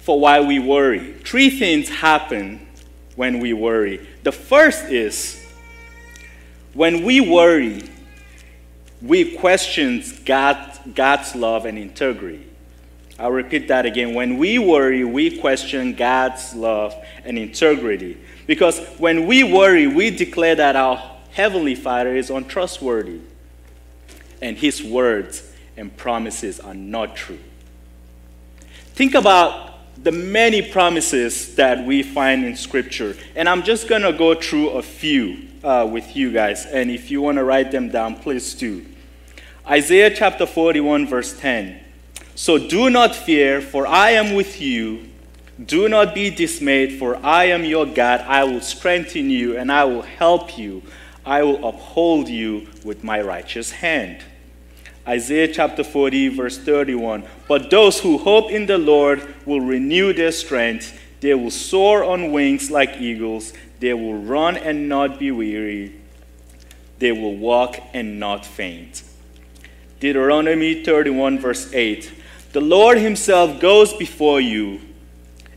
for 0.00 0.18
why 0.18 0.40
we 0.40 0.58
worry. 0.58 1.12
Three 1.24 1.50
things 1.50 1.88
happen 1.88 2.66
when 3.16 3.40
we 3.40 3.52
worry. 3.52 4.06
The 4.22 4.32
first 4.32 4.84
is 4.86 5.44
when 6.72 7.04
we 7.04 7.20
worry, 7.20 7.82
we 9.02 9.36
question 9.36 10.02
God, 10.24 10.78
God's 10.94 11.34
love 11.34 11.66
and 11.66 11.78
integrity. 11.78 12.46
I'll 13.18 13.32
repeat 13.32 13.68
that 13.68 13.84
again. 13.84 14.14
When 14.14 14.38
we 14.38 14.58
worry, 14.58 15.04
we 15.04 15.38
question 15.38 15.94
God's 15.94 16.54
love 16.54 16.94
and 17.24 17.36
integrity. 17.36 18.16
Because 18.46 18.78
when 18.98 19.26
we 19.26 19.42
worry, 19.42 19.86
we 19.88 20.10
declare 20.10 20.54
that 20.54 20.76
our 20.76 21.16
Heavenly 21.32 21.74
Father 21.74 22.14
is 22.14 22.30
untrustworthy 22.30 23.20
and 24.40 24.56
His 24.56 24.82
words 24.82 25.52
and 25.76 25.96
promises 25.96 26.60
are 26.60 26.74
not 26.74 27.16
true. 27.16 27.38
Think 28.94 29.14
about 29.14 29.68
the 30.02 30.12
many 30.12 30.62
promises 30.62 31.56
that 31.56 31.84
we 31.84 32.04
find 32.04 32.44
in 32.44 32.56
Scripture. 32.56 33.16
And 33.34 33.48
I'm 33.48 33.64
just 33.64 33.88
going 33.88 34.02
to 34.02 34.12
go 34.12 34.34
through 34.34 34.70
a 34.70 34.82
few 34.82 35.48
uh, 35.64 35.88
with 35.90 36.16
you 36.16 36.32
guys. 36.32 36.66
And 36.66 36.90
if 36.90 37.10
you 37.10 37.20
want 37.20 37.38
to 37.38 37.44
write 37.44 37.72
them 37.72 37.88
down, 37.88 38.14
please 38.16 38.54
do. 38.54 38.86
Isaiah 39.68 40.14
chapter 40.14 40.46
41, 40.46 41.06
verse 41.06 41.38
10. 41.38 41.80
So 42.38 42.56
do 42.56 42.88
not 42.88 43.16
fear, 43.16 43.60
for 43.60 43.84
I 43.84 44.10
am 44.10 44.32
with 44.32 44.60
you. 44.60 45.08
Do 45.62 45.88
not 45.88 46.14
be 46.14 46.30
dismayed, 46.30 46.96
for 46.96 47.16
I 47.16 47.46
am 47.46 47.64
your 47.64 47.84
God. 47.84 48.20
I 48.20 48.44
will 48.44 48.60
strengthen 48.60 49.28
you 49.28 49.58
and 49.58 49.72
I 49.72 49.82
will 49.86 50.02
help 50.02 50.56
you. 50.56 50.84
I 51.26 51.42
will 51.42 51.66
uphold 51.66 52.28
you 52.28 52.68
with 52.84 53.02
my 53.02 53.20
righteous 53.20 53.72
hand. 53.72 54.22
Isaiah 55.06 55.48
chapter 55.48 55.82
40, 55.82 56.28
verse 56.28 56.56
31. 56.56 57.24
But 57.48 57.70
those 57.70 57.98
who 57.98 58.18
hope 58.18 58.52
in 58.52 58.66
the 58.66 58.78
Lord 58.78 59.34
will 59.44 59.60
renew 59.60 60.12
their 60.12 60.30
strength. 60.30 60.96
They 61.18 61.34
will 61.34 61.50
soar 61.50 62.04
on 62.04 62.30
wings 62.30 62.70
like 62.70 63.00
eagles. 63.00 63.52
They 63.80 63.94
will 63.94 64.14
run 64.14 64.56
and 64.56 64.88
not 64.88 65.18
be 65.18 65.32
weary. 65.32 66.00
They 67.00 67.10
will 67.10 67.36
walk 67.36 67.80
and 67.92 68.20
not 68.20 68.46
faint. 68.46 69.02
Deuteronomy 69.98 70.84
31, 70.84 71.40
verse 71.40 71.74
8. 71.74 72.12
The 72.52 72.60
Lord 72.60 72.98
Himself 72.98 73.60
goes 73.60 73.92
before 73.92 74.40
you 74.40 74.80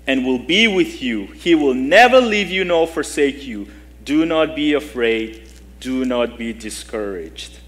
and 0.08 0.26
will 0.26 0.40
be 0.40 0.68
with 0.68 1.02
you. 1.02 1.28
He 1.28 1.56
will 1.56 1.74
never 1.74 2.20
leave 2.20 2.50
you 2.50 2.66
nor 2.66 2.88
forsake 2.88 3.46
you. 3.46 3.68
Do 4.04 4.26
not 4.26 4.56
be 4.56 4.74
afraid. 4.74 5.48
Do 5.80 6.04
not 6.06 6.38
be 6.38 6.54
discouraged. 6.54 7.60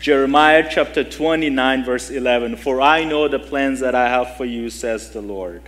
Jeremiah 0.00 0.68
chapter 0.70 1.02
29, 1.02 1.84
verse 1.84 2.10
11 2.10 2.56
For 2.56 2.80
I 2.80 3.02
know 3.04 3.26
the 3.26 3.40
plans 3.40 3.80
that 3.80 3.94
I 3.94 4.08
have 4.08 4.36
for 4.36 4.44
you, 4.44 4.70
says 4.70 5.10
the 5.10 5.20
Lord. 5.20 5.62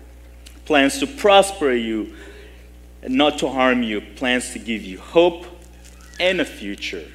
Plans 0.64 1.00
to 1.00 1.06
prosper 1.08 1.72
you 1.72 2.14
and 3.02 3.14
not 3.14 3.38
to 3.38 3.48
harm 3.48 3.82
you, 3.82 4.00
plans 4.00 4.52
to 4.52 4.60
give 4.60 4.82
you 4.82 5.00
hope 5.00 5.46
and 6.20 6.40
a 6.40 6.44
future. 6.44 7.08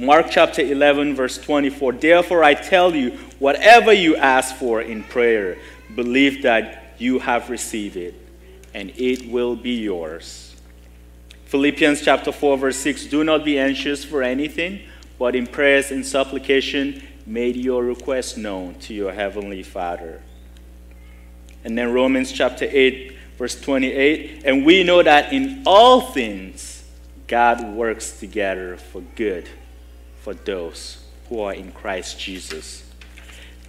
Mark 0.00 0.26
chapter 0.30 0.62
11, 0.62 1.14
verse 1.14 1.38
24 1.38 1.92
Therefore 1.92 2.42
I 2.42 2.54
tell 2.54 2.94
you, 2.94 3.10
whatever 3.38 3.92
you 3.92 4.16
ask 4.16 4.54
for 4.56 4.82
in 4.82 5.04
prayer, 5.04 5.58
believe 5.94 6.42
that 6.42 6.94
you 6.98 7.18
have 7.18 7.50
received 7.50 7.96
it, 7.96 8.14
and 8.74 8.90
it 8.96 9.30
will 9.30 9.56
be 9.56 9.74
yours. 9.74 10.56
Philippians 11.46 12.02
chapter 12.02 12.32
4, 12.32 12.56
verse 12.56 12.78
6 12.78 13.06
Do 13.06 13.22
not 13.24 13.44
be 13.44 13.58
anxious 13.58 14.04
for 14.04 14.22
anything 14.22 14.80
but 15.22 15.36
in 15.36 15.46
prayers 15.46 15.92
and 15.92 16.04
supplication, 16.04 17.00
made 17.26 17.54
your 17.54 17.84
request 17.84 18.36
known 18.36 18.74
to 18.80 18.92
your 18.92 19.12
heavenly 19.12 19.62
Father. 19.62 20.20
And 21.62 21.78
then 21.78 21.92
Romans 21.92 22.32
chapter 22.32 22.66
8, 22.68 23.16
verse 23.38 23.60
28 23.60 24.42
And 24.44 24.66
we 24.66 24.82
know 24.82 25.00
that 25.00 25.32
in 25.32 25.62
all 25.64 26.00
things, 26.00 26.82
God 27.28 27.62
works 27.72 28.18
together 28.18 28.76
for 28.76 29.00
good 29.14 29.48
for 30.22 30.34
those 30.34 31.04
who 31.28 31.40
are 31.40 31.52
in 31.52 31.72
Christ 31.72 32.18
Jesus. 32.18 32.84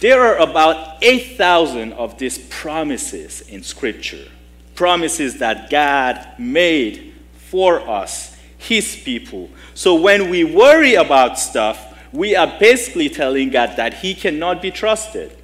There 0.00 0.20
are 0.20 0.38
about 0.38 1.02
8,000 1.02 1.92
of 1.92 2.18
these 2.18 2.38
promises 2.38 3.42
in 3.42 3.62
Scripture, 3.62 4.28
promises 4.74 5.38
that 5.38 5.70
God 5.70 6.26
made 6.38 7.14
for 7.36 7.80
us 7.88 8.34
his 8.64 8.96
people. 8.96 9.50
So 9.74 9.94
when 9.94 10.30
we 10.30 10.42
worry 10.42 10.94
about 10.94 11.38
stuff, 11.38 11.94
we 12.12 12.34
are 12.34 12.46
basically 12.58 13.10
telling 13.10 13.50
God 13.50 13.76
that 13.76 13.94
He 13.94 14.14
cannot 14.14 14.62
be 14.62 14.70
trusted 14.70 15.36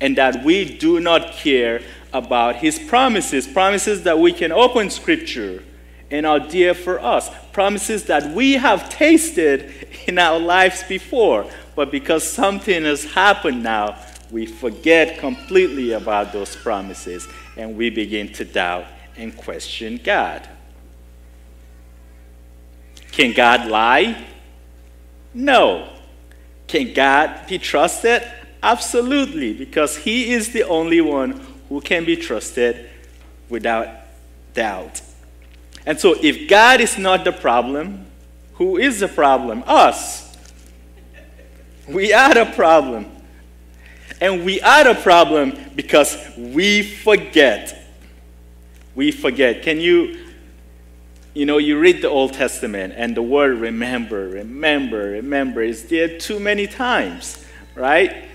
and 0.00 0.18
that 0.18 0.44
we 0.44 0.76
do 0.76 1.00
not 1.00 1.32
care 1.32 1.80
about 2.12 2.56
His 2.56 2.78
promises, 2.78 3.46
promises 3.46 4.02
that 4.02 4.18
we 4.18 4.32
can 4.32 4.52
open 4.52 4.90
Scripture 4.90 5.62
and 6.10 6.26
are 6.26 6.40
dear 6.40 6.74
for 6.74 7.00
us, 7.00 7.30
promises 7.52 8.04
that 8.04 8.32
we 8.32 8.54
have 8.54 8.88
tasted 8.88 9.72
in 10.06 10.18
our 10.18 10.38
lives 10.38 10.82
before, 10.84 11.46
but 11.74 11.90
because 11.90 12.24
something 12.24 12.84
has 12.84 13.04
happened 13.04 13.62
now, 13.62 13.98
we 14.30 14.46
forget 14.46 15.18
completely 15.18 15.92
about 15.92 16.32
those 16.32 16.56
promises 16.56 17.28
and 17.56 17.76
we 17.76 17.90
begin 17.90 18.32
to 18.32 18.44
doubt 18.44 18.86
and 19.16 19.36
question 19.36 20.00
God. 20.02 20.48
Can 23.12 23.34
God 23.34 23.68
lie? 23.68 24.24
No. 25.34 25.90
Can 26.66 26.94
God 26.94 27.46
be 27.46 27.58
trusted? 27.58 28.22
Absolutely, 28.62 29.52
because 29.52 29.98
He 29.98 30.32
is 30.32 30.52
the 30.52 30.62
only 30.62 31.02
one 31.02 31.32
who 31.68 31.80
can 31.82 32.06
be 32.06 32.16
trusted 32.16 32.88
without 33.50 33.88
doubt. 34.54 35.01
And 35.84 35.98
so, 35.98 36.14
if 36.20 36.48
God 36.48 36.80
is 36.80 36.96
not 36.98 37.24
the 37.24 37.32
problem, 37.32 38.06
who 38.54 38.76
is 38.78 39.00
the 39.00 39.08
problem? 39.08 39.64
Us. 39.66 40.36
We 41.88 42.12
are 42.12 42.34
the 42.34 42.46
problem. 42.54 43.10
And 44.20 44.44
we 44.44 44.60
are 44.60 44.84
the 44.84 44.94
problem 44.94 45.58
because 45.74 46.16
we 46.36 46.82
forget. 46.82 47.76
We 48.94 49.10
forget. 49.10 49.62
Can 49.62 49.80
you 49.80 50.22
you 51.34 51.46
know, 51.46 51.56
you 51.56 51.78
read 51.78 52.02
the 52.02 52.10
Old 52.10 52.34
Testament 52.34 52.92
and 52.94 53.16
the 53.16 53.22
word 53.22 53.58
remember, 53.58 54.28
remember, 54.28 55.12
remember 55.12 55.62
is 55.62 55.84
there 55.86 56.18
too 56.18 56.38
many 56.38 56.66
times, 56.66 57.44
right? 57.74 58.28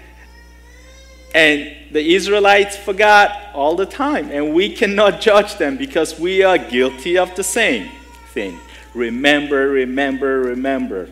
And 1.38 1.94
the 1.94 2.16
Israelites 2.16 2.76
forgot 2.76 3.54
all 3.54 3.76
the 3.76 3.86
time, 3.86 4.32
and 4.32 4.56
we 4.56 4.74
cannot 4.74 5.22
judge 5.30 5.58
them 5.58 5.78
because 5.78 6.20
we 6.20 6.42
are 6.42 6.58
guilty 6.58 7.16
of 7.16 7.36
the 7.36 7.44
same 7.44 7.92
thing. 8.34 8.58
Remember, 8.96 9.70
remember, 9.70 10.40
remember. 10.40 11.12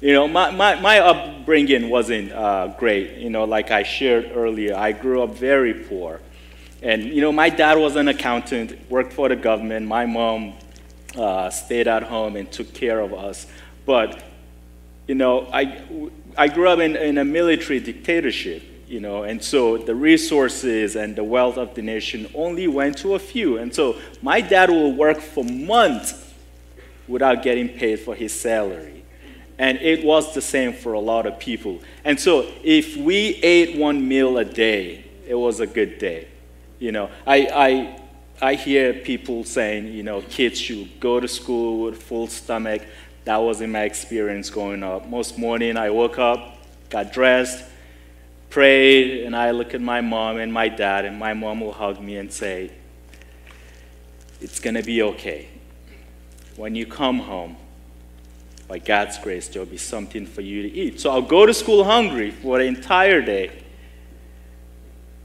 You 0.00 0.12
know, 0.12 0.28
my, 0.28 0.52
my, 0.52 0.80
my 0.80 1.00
upbringing 1.00 1.90
wasn't 1.90 2.30
uh, 2.30 2.68
great. 2.78 3.16
You 3.18 3.30
know, 3.30 3.42
like 3.42 3.72
I 3.72 3.82
shared 3.82 4.30
earlier, 4.32 4.76
I 4.76 4.92
grew 4.92 5.24
up 5.24 5.34
very 5.34 5.74
poor. 5.74 6.20
And, 6.80 7.02
you 7.02 7.20
know, 7.20 7.32
my 7.32 7.50
dad 7.50 7.78
was 7.78 7.96
an 7.96 8.06
accountant, 8.06 8.78
worked 8.88 9.12
for 9.12 9.28
the 9.28 9.34
government. 9.34 9.88
My 9.88 10.06
mom 10.06 10.54
uh, 11.16 11.50
stayed 11.50 11.88
at 11.88 12.04
home 12.04 12.36
and 12.36 12.48
took 12.52 12.72
care 12.74 13.00
of 13.00 13.12
us. 13.12 13.48
But, 13.84 14.22
you 15.08 15.16
know, 15.16 15.48
I, 15.52 15.82
I 16.38 16.46
grew 16.46 16.68
up 16.68 16.78
in, 16.78 16.94
in 16.94 17.18
a 17.18 17.24
military 17.24 17.80
dictatorship, 17.80 18.69
you 18.90 18.98
know, 18.98 19.22
and 19.22 19.42
so 19.42 19.78
the 19.78 19.94
resources 19.94 20.96
and 20.96 21.14
the 21.14 21.22
wealth 21.22 21.56
of 21.56 21.76
the 21.76 21.82
nation 21.82 22.28
only 22.34 22.66
went 22.66 22.98
to 22.98 23.14
a 23.14 23.20
few. 23.20 23.56
And 23.58 23.72
so 23.72 23.96
my 24.20 24.40
dad 24.40 24.68
will 24.68 24.92
work 24.92 25.20
for 25.20 25.44
months 25.44 26.34
without 27.06 27.44
getting 27.44 27.68
paid 27.68 28.00
for 28.00 28.16
his 28.16 28.32
salary. 28.32 29.04
And 29.58 29.78
it 29.78 30.04
was 30.04 30.34
the 30.34 30.40
same 30.42 30.72
for 30.72 30.94
a 30.94 30.98
lot 30.98 31.26
of 31.26 31.38
people. 31.38 31.80
And 32.04 32.18
so 32.18 32.50
if 32.64 32.96
we 32.96 33.36
ate 33.44 33.78
one 33.78 34.08
meal 34.08 34.38
a 34.38 34.44
day, 34.44 35.04
it 35.24 35.36
was 35.36 35.60
a 35.60 35.68
good 35.68 35.98
day. 35.98 36.26
You 36.80 36.90
know, 36.90 37.10
I, 37.24 37.46
I, 37.54 38.00
I 38.42 38.54
hear 38.54 38.92
people 38.92 39.44
saying, 39.44 39.86
you 39.92 40.02
know, 40.02 40.20
kids 40.22 40.58
should 40.58 40.98
go 40.98 41.20
to 41.20 41.28
school 41.28 41.84
with 41.84 42.02
full 42.02 42.26
stomach. 42.26 42.82
That 43.24 43.36
wasn't 43.36 43.72
my 43.72 43.82
experience 43.82 44.50
growing 44.50 44.82
up. 44.82 45.06
Most 45.06 45.38
morning 45.38 45.76
I 45.76 45.90
woke 45.90 46.18
up, 46.18 46.56
got 46.88 47.12
dressed, 47.12 47.69
prayed, 48.50 49.24
and 49.24 49.34
I 49.34 49.52
look 49.52 49.72
at 49.74 49.80
my 49.80 50.00
mom 50.00 50.36
and 50.36 50.52
my 50.52 50.68
dad, 50.68 51.04
and 51.04 51.18
my 51.18 51.32
mom 51.32 51.60
will 51.60 51.72
hug 51.72 52.00
me 52.00 52.16
and 52.16 52.32
say, 52.32 52.72
It's 54.40 54.60
going 54.60 54.74
to 54.74 54.82
be 54.82 55.02
okay. 55.02 55.48
When 56.56 56.74
you 56.74 56.84
come 56.84 57.20
home, 57.20 57.56
by 58.70 58.78
God's 58.78 59.18
grace, 59.18 59.48
there'll 59.48 59.66
be 59.66 59.76
something 59.76 60.24
for 60.24 60.42
you 60.42 60.62
to 60.62 60.70
eat. 60.70 61.00
So 61.00 61.10
I'll 61.10 61.22
go 61.22 61.44
to 61.44 61.52
school 61.52 61.82
hungry 61.82 62.30
for 62.30 62.58
the 62.58 62.66
entire 62.66 63.20
day. 63.20 63.64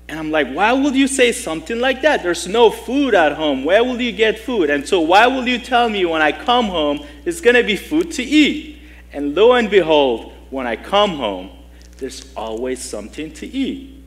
And 0.10 0.18
I'm 0.18 0.32
like, 0.32 0.52
why 0.52 0.74
would 0.74 0.96
you 0.96 1.08
say 1.08 1.32
something 1.32 1.80
like 1.80 2.02
that? 2.02 2.24
There's 2.24 2.48
no 2.48 2.72
food 2.72 3.14
at 3.14 3.34
home. 3.34 3.64
Where 3.64 3.84
will 3.84 4.02
you 4.02 4.12
get 4.12 4.40
food? 4.40 4.72
And 4.72 4.88
so, 4.88 5.00
why 5.00 5.28
will 5.28 5.48
you 5.48 5.60
tell 5.60 5.90
me 5.90 6.06
when 6.06 6.24
I 6.24 6.32
come 6.32 6.66
home 6.66 7.06
it's 7.24 7.40
going 7.40 7.56
to 7.56 7.64
be 7.64 7.76
food 7.76 8.12
to 8.14 8.24
eat? 8.24 8.80
And 9.14 9.36
lo 9.36 9.54
and 9.54 9.70
behold, 9.70 10.34
when 10.50 10.66
I 10.66 10.76
come 10.76 11.12
home, 11.12 11.52
there's 11.98 12.32
always 12.36 12.82
something 12.82 13.32
to 13.34 13.48
eat. 13.48 14.04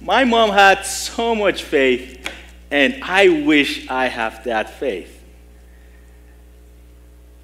My 0.00 0.24
mom 0.24 0.50
had 0.50 0.84
so 0.84 1.34
much 1.34 1.62
faith, 1.62 2.28
and 2.70 3.02
I 3.02 3.44
wish 3.44 3.88
I 3.88 4.08
have 4.08 4.44
that 4.44 4.70
faith. 4.78 5.22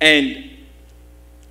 And 0.01 0.51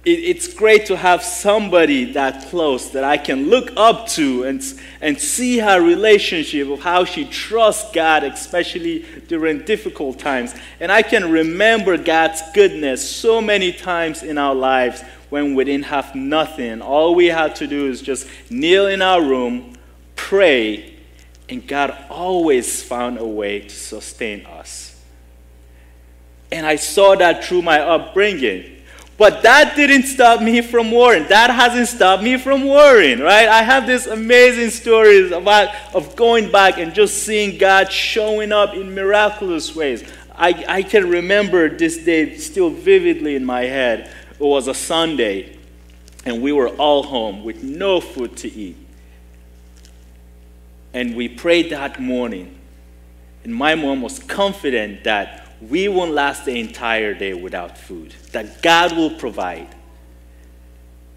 it's 0.09 0.53
great 0.53 0.85
to 0.85 0.95
have 0.95 1.21
somebody 1.21 2.13
that 2.13 2.49
close 2.49 2.91
that 2.91 3.03
I 3.03 3.17
can 3.17 3.49
look 3.49 3.71
up 3.75 4.07
to 4.09 4.43
and, 4.43 4.63
and 5.01 5.19
see 5.19 5.57
her 5.57 5.81
relationship 5.81 6.69
of 6.69 6.79
how 6.79 7.03
she 7.03 7.25
trusts 7.25 7.91
God, 7.91 8.23
especially 8.23 9.05
during 9.27 9.65
difficult 9.65 10.17
times. 10.17 10.55
And 10.79 10.93
I 10.93 11.01
can 11.01 11.29
remember 11.29 11.97
God's 11.97 12.41
goodness 12.53 13.09
so 13.09 13.41
many 13.41 13.73
times 13.73 14.23
in 14.23 14.37
our 14.37 14.55
lives 14.55 15.03
when 15.29 15.55
we 15.55 15.63
didn't 15.63 15.85
have 15.85 16.15
nothing. 16.15 16.81
All 16.81 17.15
we 17.15 17.27
had 17.27 17.55
to 17.57 17.67
do 17.67 17.87
is 17.87 18.01
just 18.01 18.27
kneel 18.49 18.87
in 18.87 19.01
our 19.01 19.21
room, 19.21 19.73
pray, 20.15 20.95
and 21.49 21.65
God 21.65 21.95
always 22.09 22.83
found 22.83 23.17
a 23.17 23.25
way 23.25 23.61
to 23.61 23.69
sustain 23.69 24.45
us. 24.45 25.01
And 26.51 26.65
I 26.65 26.75
saw 26.75 27.15
that 27.15 27.43
through 27.43 27.61
my 27.61 27.79
upbringing. 27.79 28.73
But 29.17 29.41
that 29.43 29.75
didn't 29.75 30.03
stop 30.03 30.41
me 30.41 30.61
from 30.61 30.91
worrying. 30.91 31.27
That 31.27 31.49
hasn't 31.49 31.87
stopped 31.87 32.21
me 32.21 32.37
from 32.37 32.67
worrying, 32.67 33.19
right? 33.19 33.47
I 33.47 33.63
have 33.63 33.87
these 33.87 34.05
amazing 34.05 34.69
stories 34.69 35.31
about 35.31 35.73
of 35.95 36.15
going 36.15 36.51
back 36.51 36.77
and 36.77 36.93
just 36.93 37.23
seeing 37.23 37.57
God 37.57 37.91
showing 37.91 38.51
up 38.51 38.75
in 38.75 38.93
miraculous 38.93 39.75
ways. 39.75 40.03
I, 40.35 40.63
I 40.67 40.83
can 40.83 41.09
remember 41.09 41.67
this 41.67 41.97
day 41.97 42.37
still 42.37 42.69
vividly 42.69 43.35
in 43.35 43.43
my 43.43 43.61
head. 43.61 44.13
It 44.39 44.43
was 44.43 44.67
a 44.67 44.73
Sunday, 44.73 45.57
and 46.25 46.41
we 46.41 46.51
were 46.51 46.69
all 46.69 47.03
home 47.03 47.43
with 47.43 47.63
no 47.63 47.99
food 47.99 48.37
to 48.37 48.51
eat. 48.51 48.77
And 50.93 51.15
we 51.15 51.27
prayed 51.27 51.71
that 51.71 51.99
morning, 51.99 52.57
and 53.43 53.53
my 53.53 53.75
mom 53.75 54.01
was 54.01 54.19
confident 54.19 55.03
that 55.03 55.47
we 55.61 55.87
won't 55.87 56.11
last 56.11 56.45
the 56.45 56.59
entire 56.59 57.13
day 57.13 57.33
without 57.33 57.77
food, 57.77 58.13
that 58.31 58.61
God 58.61 58.95
will 58.95 59.11
provide. 59.11 59.67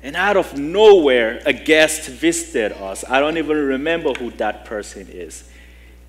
And 0.02 0.16
out 0.16 0.38
of 0.38 0.58
nowhere, 0.58 1.42
a 1.44 1.52
guest 1.52 2.08
visited 2.08 2.72
us. 2.72 3.04
I 3.06 3.20
don't 3.20 3.36
even 3.36 3.56
remember 3.56 4.14
who 4.14 4.30
that 4.32 4.64
person 4.64 5.08
is. 5.10 5.48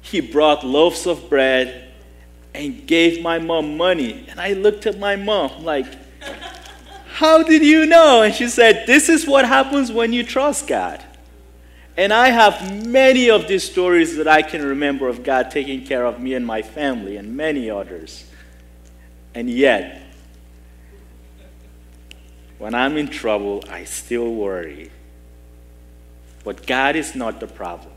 He 0.02 0.22
brought 0.22 0.66
loaves 0.66 1.06
of 1.06 1.30
bread 1.30 1.92
and 2.54 2.88
gave 2.88 3.22
my 3.22 3.38
mom 3.38 3.76
money. 3.78 4.26
And 4.30 4.40
I 4.40 4.54
looked 4.54 4.86
at 4.86 4.98
my 4.98 5.18
mom 5.18 5.64
like, 5.64 5.88
How 7.22 7.44
did 7.44 7.62
you 7.62 7.86
know? 7.86 8.24
And 8.24 8.34
she 8.34 8.48
said, 8.48 8.88
This 8.88 9.08
is 9.08 9.28
what 9.28 9.46
happens 9.46 9.92
when 9.92 10.12
you 10.12 10.24
trust 10.24 10.66
God. 10.66 11.04
And 11.96 12.12
I 12.12 12.30
have 12.30 12.88
many 12.88 13.30
of 13.30 13.48
these 13.48 13.64
stories 13.64 14.18
that 14.18 14.28
I 14.28 14.42
can 14.42 14.66
remember 14.66 15.08
of 15.08 15.22
God 15.22 15.52
taking 15.52 15.86
care 15.86 16.04
of 16.04 16.20
me 16.20 16.34
and 16.34 16.44
my 16.44 16.64
family 16.64 17.18
and 17.18 17.38
many 17.38 17.70
others. 17.70 18.26
And 19.36 19.52
yet, 19.52 20.02
when 22.58 22.74
I'm 22.74 22.98
in 22.98 23.08
trouble, 23.08 23.64
I 23.70 23.84
still 23.84 24.34
worry. 24.34 24.90
But 26.44 26.66
God 26.66 26.96
is 26.96 27.14
not 27.14 27.40
the 27.40 27.46
problem. 27.46 27.94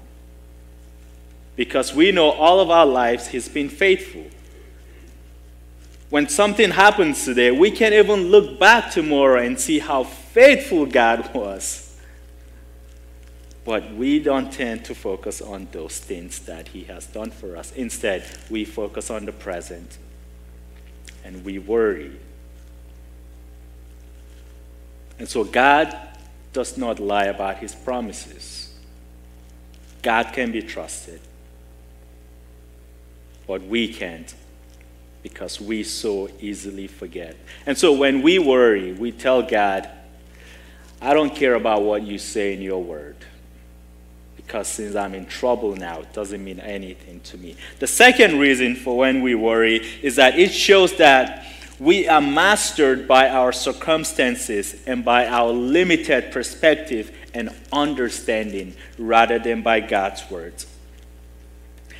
Because 1.57 1.95
we 1.95 2.13
know 2.13 2.29
all 2.29 2.61
of 2.61 2.69
our 2.69 2.85
lives 2.85 3.29
He's 3.29 3.49
been 3.49 3.71
faithful. 3.71 4.27
When 6.15 6.29
something 6.29 6.71
happens 6.71 7.25
today, 7.25 7.51
we 7.51 7.73
can 7.73 7.93
even 7.93 8.29
look 8.29 8.61
back 8.61 8.93
tomorrow 8.93 9.43
and 9.43 9.59
see 9.59 9.81
how 9.81 10.05
faithful 10.05 10.87
God 10.87 11.35
was. 11.35 11.99
But 13.65 13.93
we 13.95 14.21
don't 14.21 14.53
tend 14.53 14.85
to 14.85 14.95
focus 14.95 15.43
on 15.43 15.67
those 15.73 15.99
things 15.99 16.39
that 16.47 16.69
He 16.69 16.85
has 16.85 17.07
done 17.09 17.33
for 17.33 17.57
us. 17.57 17.73
Instead, 17.73 18.25
we 18.49 18.65
focus 18.65 19.11
on 19.11 19.25
the 19.25 19.33
present 19.33 19.99
and 21.25 21.45
we 21.45 21.59
worry. 21.59 22.13
And 25.19 25.29
so 25.29 25.43
God 25.43 25.99
does 26.53 26.79
not 26.79 27.01
lie 27.01 27.25
about 27.25 27.57
His 27.57 27.75
promises. 27.75 28.73
God 30.01 30.33
can 30.33 30.53
be 30.53 30.63
trusted. 30.63 31.21
But 33.49 33.65
we 33.65 33.93
can't 33.93 34.33
because 35.25 35.61
we 35.61 35.83
so 35.83 36.29
easily 36.39 36.87
forget. 36.87 37.35
And 37.67 37.77
so 37.77 37.93
when 37.93 38.23
we 38.23 38.39
worry, 38.39 38.93
we 38.93 39.11
tell 39.11 39.43
God, 39.43 39.89
I 41.01 41.15
don't 41.15 41.35
care 41.35 41.55
about 41.55 41.83
what 41.83 42.03
you 42.03 42.19
say 42.19 42.53
in 42.53 42.63
your 42.63 42.81
word 42.81 43.17
because 44.37 44.69
since 44.69 44.95
I'm 44.95 45.15
in 45.15 45.27
trouble 45.27 45.75
now, 45.75 46.01
it 46.01 46.13
doesn't 46.13 46.45
mean 46.45 46.61
anything 46.61 47.21
to 47.21 47.39
me. 47.39 47.57
The 47.79 47.87
second 47.87 48.39
reason 48.39 48.77
for 48.77 48.97
when 48.97 49.23
we 49.23 49.35
worry 49.35 49.77
is 50.03 50.17
that 50.17 50.39
it 50.39 50.53
shows 50.53 50.97
that 50.99 51.47
we 51.81 52.07
are 52.07 52.21
mastered 52.21 53.09
by 53.09 53.31
our 53.31 53.53
circumstances 53.53 54.77
and 54.87 55.05
by 55.05 55.27
our 55.27 55.51
limited 55.51 56.31
perspective 56.31 57.11
and 57.33 57.51
understanding 57.73 58.75
rather 58.99 59.39
than 59.39 59.63
by 59.63 59.81
God's 59.81 60.31
words. 60.31 60.67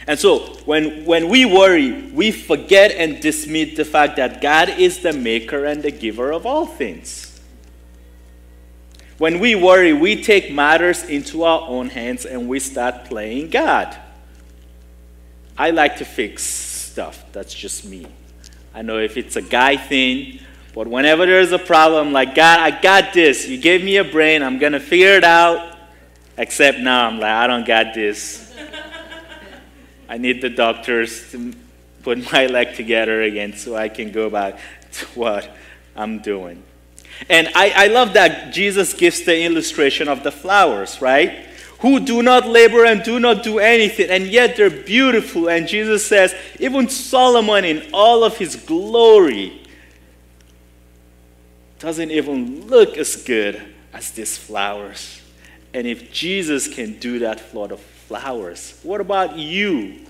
And 0.07 0.19
so, 0.19 0.41
when, 0.67 1.07
when 1.07 1.29
we 1.29 1.45
worry, 1.45 2.11
we 2.11 2.31
forget 2.31 2.93
and 2.93 3.21
dismiss 3.21 3.77
the 3.77 3.85
fact 3.85 4.17
that 4.17 4.43
God 4.43 4.69
is 4.69 5.01
the 5.01 5.13
maker 5.13 5.65
and 5.65 5.83
the 5.83 5.91
giver 5.91 6.31
of 6.31 6.45
all 6.45 6.67
things. 6.67 7.41
When 9.17 9.39
we 9.39 9.55
worry, 9.55 9.93
we 9.93 10.23
take 10.23 10.53
matters 10.53 11.05
into 11.05 11.45
our 11.45 11.67
own 11.69 11.89
hands 11.89 12.27
and 12.27 12.49
we 12.49 12.59
start 12.59 13.07
playing 13.07 13.51
God. 13.51 13.97
I 15.57 15.71
like 15.71 15.99
to 15.99 16.05
fix 16.05 16.43
stuff. 16.43 17.25
That's 17.33 17.55
just 17.55 17.85
me. 17.85 18.07
I 18.75 18.83
know 18.83 18.99
if 18.99 19.17
it's 19.17 19.37
a 19.37 19.43
guy 19.43 19.77
thing, 19.77 20.41
but 20.75 20.89
whenever 20.89 21.25
there's 21.27 21.53
a 21.53 21.59
problem, 21.59 22.13
like, 22.13 22.35
God, 22.35 22.59
I 22.59 22.81
got 22.81 23.13
this. 23.13 23.47
You 23.47 23.57
gave 23.57 23.85
me 23.85 23.97
a 23.99 24.05
brain. 24.05 24.43
I'm 24.43 24.59
going 24.59 24.73
to 24.73 24.81
figure 24.81 25.15
it 25.15 25.25
out. 25.25 25.79
Except 26.37 26.81
now, 26.81 27.07
I'm 27.07 27.21
like, 27.21 27.31
I 27.31 27.47
don't 27.47 27.65
got 27.65 27.95
this. 27.95 28.44
I 30.15 30.17
need 30.17 30.41
the 30.41 30.49
doctors 30.49 31.29
to 31.33 31.53
put 32.05 32.31
my 32.31 32.47
leg 32.57 32.77
together 32.77 33.23
again 33.23 33.55
so 33.55 33.75
I 33.75 33.89
can 33.89 34.13
go 34.13 34.31
back 34.31 34.61
to 34.93 35.07
what 35.19 35.51
I'm 35.97 36.21
doing. 36.21 36.63
And 37.29 37.49
I, 37.57 37.73
I 37.75 37.87
love 37.89 38.13
that 38.15 38.55
Jesus 38.55 38.95
gives 38.95 39.25
the 39.25 39.43
illustration 39.43 40.07
of 40.07 40.23
the 40.23 40.31
flowers, 40.31 41.03
right? 41.03 41.47
Who 41.81 41.99
do 41.99 42.23
not 42.23 42.47
labor 42.47 42.85
and 42.85 43.03
do 43.03 43.19
not 43.19 43.43
do 43.43 43.59
anything, 43.59 44.09
and 44.09 44.29
yet 44.29 44.57
they're 44.57 44.71
beautiful. 44.71 45.49
And 45.49 45.67
Jesus 45.67 46.07
says, 46.07 46.33
even 46.61 46.89
Solomon 46.89 47.65
in 47.65 47.91
all 47.93 48.23
of 48.23 48.37
his 48.37 48.55
glory 48.55 49.63
doesn't 51.81 52.13
even 52.13 52.69
look 52.69 52.97
as 52.99 53.17
good 53.17 53.61
as 53.93 54.13
these 54.13 54.39
flowers. 54.39 55.21
And 55.73 55.89
if 55.89 56.13
Jesus 56.13 56.73
can 56.73 57.01
do 57.01 57.19
that 57.19 57.41
for 57.41 57.67
the 57.67 57.77
flowers, 57.77 58.79
what 58.83 59.01
about 59.01 59.37
you, 59.37 60.04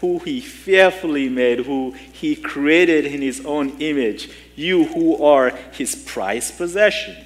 who 0.00 0.18
he 0.18 0.40
fearfully 0.40 1.28
made, 1.28 1.60
who 1.60 1.92
he 2.12 2.36
created 2.36 3.06
in 3.06 3.22
his 3.22 3.44
own 3.46 3.70
image, 3.80 4.30
you 4.54 4.84
who 4.84 5.22
are 5.24 5.50
his 5.72 5.94
prized 5.94 6.56
possession? 6.56 7.16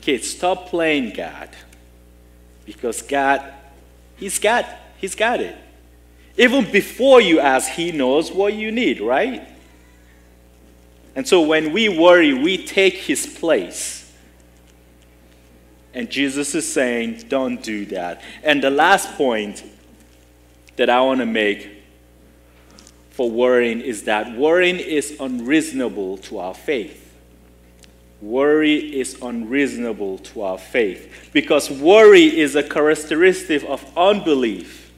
Kids, 0.00 0.28
stop 0.28 0.66
playing 0.66 1.14
God. 1.14 1.50
Because 2.64 3.02
God, 3.02 3.52
he's 4.16 4.38
got, 4.38 4.66
he's 4.96 5.14
got 5.14 5.40
it. 5.40 5.56
Even 6.36 6.70
before 6.72 7.20
you 7.20 7.38
ask, 7.38 7.70
he 7.70 7.92
knows 7.92 8.32
what 8.32 8.54
you 8.54 8.72
need, 8.72 9.00
right? 9.00 9.46
And 11.14 11.28
so 11.28 11.42
when 11.42 11.72
we 11.72 11.88
worry, 11.88 12.34
we 12.34 12.66
take 12.66 12.94
his 12.94 13.26
place. 13.26 14.12
And 15.92 16.10
Jesus 16.10 16.56
is 16.56 16.70
saying, 16.70 17.26
don't 17.28 17.62
do 17.62 17.86
that. 17.86 18.20
And 18.42 18.64
the 18.64 18.70
last 18.70 19.14
point 19.16 19.62
that 20.76 20.90
I 20.90 21.00
want 21.00 21.20
to 21.20 21.26
make 21.26 21.70
for 23.10 23.30
worrying 23.30 23.80
is 23.80 24.04
that 24.04 24.36
worrying 24.36 24.80
is 24.80 25.16
unreasonable 25.20 26.18
to 26.18 26.38
our 26.38 26.54
faith. 26.54 27.00
Worry 28.20 28.98
is 28.98 29.16
unreasonable 29.22 30.18
to 30.18 30.42
our 30.42 30.58
faith 30.58 31.30
because 31.32 31.70
worry 31.70 32.24
is 32.40 32.56
a 32.56 32.62
characteristic 32.62 33.62
of 33.68 33.84
unbelief. 33.96 34.92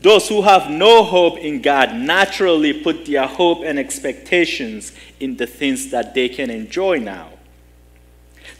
Those 0.00 0.28
who 0.28 0.42
have 0.42 0.70
no 0.70 1.02
hope 1.02 1.38
in 1.38 1.60
God 1.60 1.94
naturally 1.94 2.72
put 2.72 3.06
their 3.06 3.26
hope 3.26 3.62
and 3.64 3.78
expectations 3.78 4.92
in 5.20 5.36
the 5.36 5.46
things 5.46 5.90
that 5.90 6.14
they 6.14 6.28
can 6.28 6.48
enjoy 6.48 6.98
now. 6.98 7.30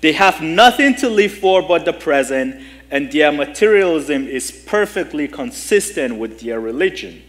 They 0.00 0.12
have 0.12 0.42
nothing 0.42 0.94
to 0.96 1.08
live 1.08 1.32
for 1.32 1.62
but 1.62 1.84
the 1.84 1.92
present, 1.92 2.62
and 2.90 3.10
their 3.10 3.32
materialism 3.32 4.26
is 4.26 4.50
perfectly 4.50 5.28
consistent 5.28 6.18
with 6.18 6.40
their 6.40 6.60
religion. 6.60 7.22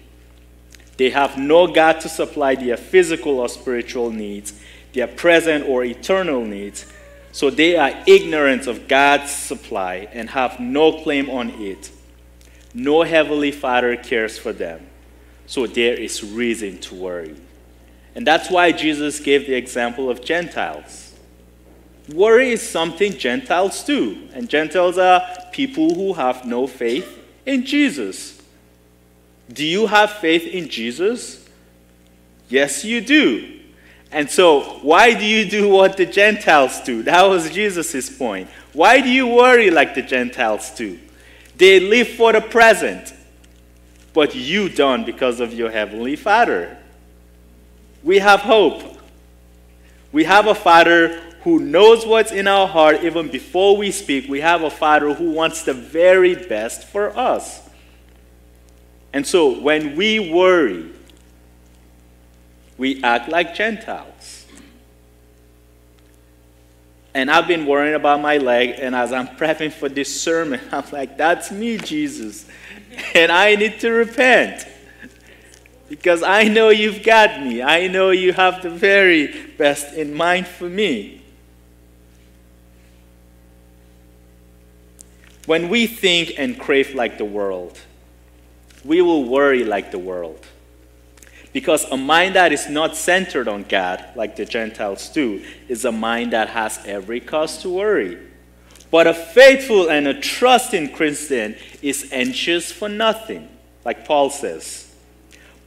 They 0.97 1.09
have 1.09 1.37
no 1.37 1.67
God 1.67 1.99
to 2.01 2.09
supply 2.09 2.55
their 2.55 2.77
physical 2.77 3.39
or 3.39 3.49
spiritual 3.49 4.11
needs, 4.11 4.53
their 4.93 5.07
present 5.07 5.67
or 5.67 5.83
eternal 5.83 6.45
needs, 6.45 6.85
so 7.31 7.49
they 7.49 7.75
are 7.75 7.91
ignorant 8.07 8.65
of 8.65 8.87
God's 8.87 9.31
supply 9.31 10.07
and 10.13 10.29
have 10.29 10.59
no 10.59 10.93
claim 11.01 11.29
on 11.29 11.49
it. 11.61 11.91
No 12.73 13.03
heavenly 13.03 13.51
Father 13.51 13.97
cares 13.97 14.37
for 14.37 14.53
them, 14.53 14.87
so 15.45 15.67
there 15.67 15.95
is 15.95 16.23
reason 16.23 16.77
to 16.79 16.95
worry. 16.95 17.35
And 18.15 18.25
that's 18.25 18.49
why 18.49 18.71
Jesus 18.71 19.19
gave 19.19 19.47
the 19.47 19.55
example 19.55 20.09
of 20.09 20.23
Gentiles. 20.23 21.13
Worry 22.13 22.51
is 22.51 22.61
something 22.61 23.17
Gentiles 23.17 23.83
do, 23.83 24.29
and 24.33 24.49
Gentiles 24.49 24.97
are 24.97 25.27
people 25.55 25.95
who 25.95 26.11
have 26.11 26.45
no 26.45 26.67
faith 26.67 27.17
in 27.45 27.65
Jesus. 27.65 28.41
Do 29.47 29.63
you 29.63 29.87
have 29.87 30.11
faith 30.11 30.45
in 30.45 30.67
Jesus? 30.67 31.47
Yes, 32.49 32.83
you 32.83 32.99
do. 32.99 33.61
And 34.11 34.29
so, 34.29 34.79
why 34.81 35.13
do 35.13 35.25
you 35.25 35.49
do 35.49 35.69
what 35.69 35.95
the 35.95 36.05
Gentiles 36.05 36.81
do? 36.81 37.03
That 37.03 37.23
was 37.23 37.49
Jesus' 37.49 38.09
point. 38.17 38.49
Why 38.73 38.99
do 38.99 39.09
you 39.09 39.27
worry 39.27 39.71
like 39.71 39.95
the 39.95 40.01
Gentiles 40.01 40.71
do? 40.71 40.99
They 41.55 41.79
live 41.79 42.09
for 42.09 42.33
the 42.33 42.41
present, 42.41 43.13
but 44.13 44.35
you 44.35 44.67
don't 44.67 45.05
because 45.05 45.39
of 45.39 45.53
your 45.53 45.71
Heavenly 45.71 46.17
Father. 46.17 46.77
We 48.03 48.19
have 48.19 48.41
hope. 48.41 48.99
We 50.11 50.25
have 50.25 50.47
a 50.47 50.55
Father 50.55 51.21
who 51.45 51.59
knows 51.59 52.07
what's 52.07 52.31
in 52.31 52.47
our 52.47 52.67
heart 52.67 53.03
even 53.03 53.29
before 53.29 53.77
we 53.77 53.91
speak. 53.91 54.27
We 54.27 54.41
have 54.41 54.63
a 54.63 54.69
Father 54.71 55.13
who 55.13 55.29
wants 55.29 55.61
the 55.61 55.75
very 55.75 56.33
best 56.33 56.87
for 56.87 57.15
us. 57.15 57.61
And 59.13 59.27
so 59.27 59.59
when 59.59 59.95
we 59.95 60.19
worry, 60.19 60.91
we 62.79 63.01
act 63.03 63.29
like 63.29 63.53
Gentiles. 63.53 64.47
And 67.13 67.29
I've 67.29 67.47
been 67.47 67.67
worrying 67.67 67.93
about 67.93 68.21
my 68.21 68.37
leg, 68.37 68.79
and 68.79 68.95
as 68.95 69.13
I'm 69.13 69.27
prepping 69.37 69.71
for 69.71 69.87
this 69.87 70.19
sermon, 70.19 70.59
I'm 70.71 70.83
like, 70.91 71.15
that's 71.15 71.51
me, 71.51 71.77
Jesus. 71.77 72.47
And 73.13 73.31
I 73.31 73.55
need 73.55 73.79
to 73.81 73.91
repent. 73.91 74.67
Because 75.89 76.23
I 76.23 76.45
know 76.45 76.69
you've 76.69 77.03
got 77.03 77.43
me. 77.43 77.61
I 77.61 77.87
know 77.87 78.09
you 78.09 78.33
have 78.33 78.63
the 78.63 78.69
very 78.71 79.27
best 79.57 79.93
in 79.93 80.13
mind 80.13 80.47
for 80.47 80.67
me. 80.67 81.21
When 85.45 85.69
we 85.69 85.85
think 85.85 86.33
and 86.37 86.59
crave 86.59 86.95
like 86.95 87.17
the 87.17 87.25
world, 87.25 87.79
we 88.83 89.01
will 89.01 89.23
worry 89.25 89.63
like 89.63 89.91
the 89.91 89.99
world. 89.99 90.45
Because 91.53 91.85
a 91.85 91.97
mind 91.97 92.35
that 92.35 92.51
is 92.51 92.67
not 92.69 92.97
centered 92.97 93.47
on 93.47 93.63
God, 93.63 94.03
like 94.15 94.35
the 94.35 94.45
Gentiles 94.45 95.07
do, 95.09 95.43
is 95.69 95.85
a 95.85 95.91
mind 95.91 96.33
that 96.33 96.49
has 96.49 96.79
every 96.85 97.19
cause 97.19 97.59
to 97.61 97.69
worry. 97.69 98.17
But 98.91 99.07
a 99.07 99.13
faithful 99.13 99.89
and 99.89 100.07
a 100.07 100.19
trusting 100.19 100.91
Christian 100.91 101.55
is 101.81 102.09
anxious 102.11 102.71
for 102.71 102.89
nothing, 102.89 103.47
like 103.85 104.05
Paul 104.05 104.29
says. 104.29 104.93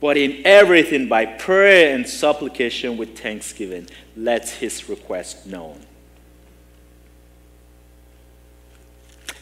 But 0.00 0.16
in 0.16 0.42
everything, 0.44 1.08
by 1.08 1.26
prayer 1.26 1.94
and 1.94 2.08
supplication 2.08 2.96
with 2.96 3.18
thanksgiving, 3.18 3.88
let 4.16 4.48
his 4.48 4.88
request 4.88 5.46
known. 5.46 5.80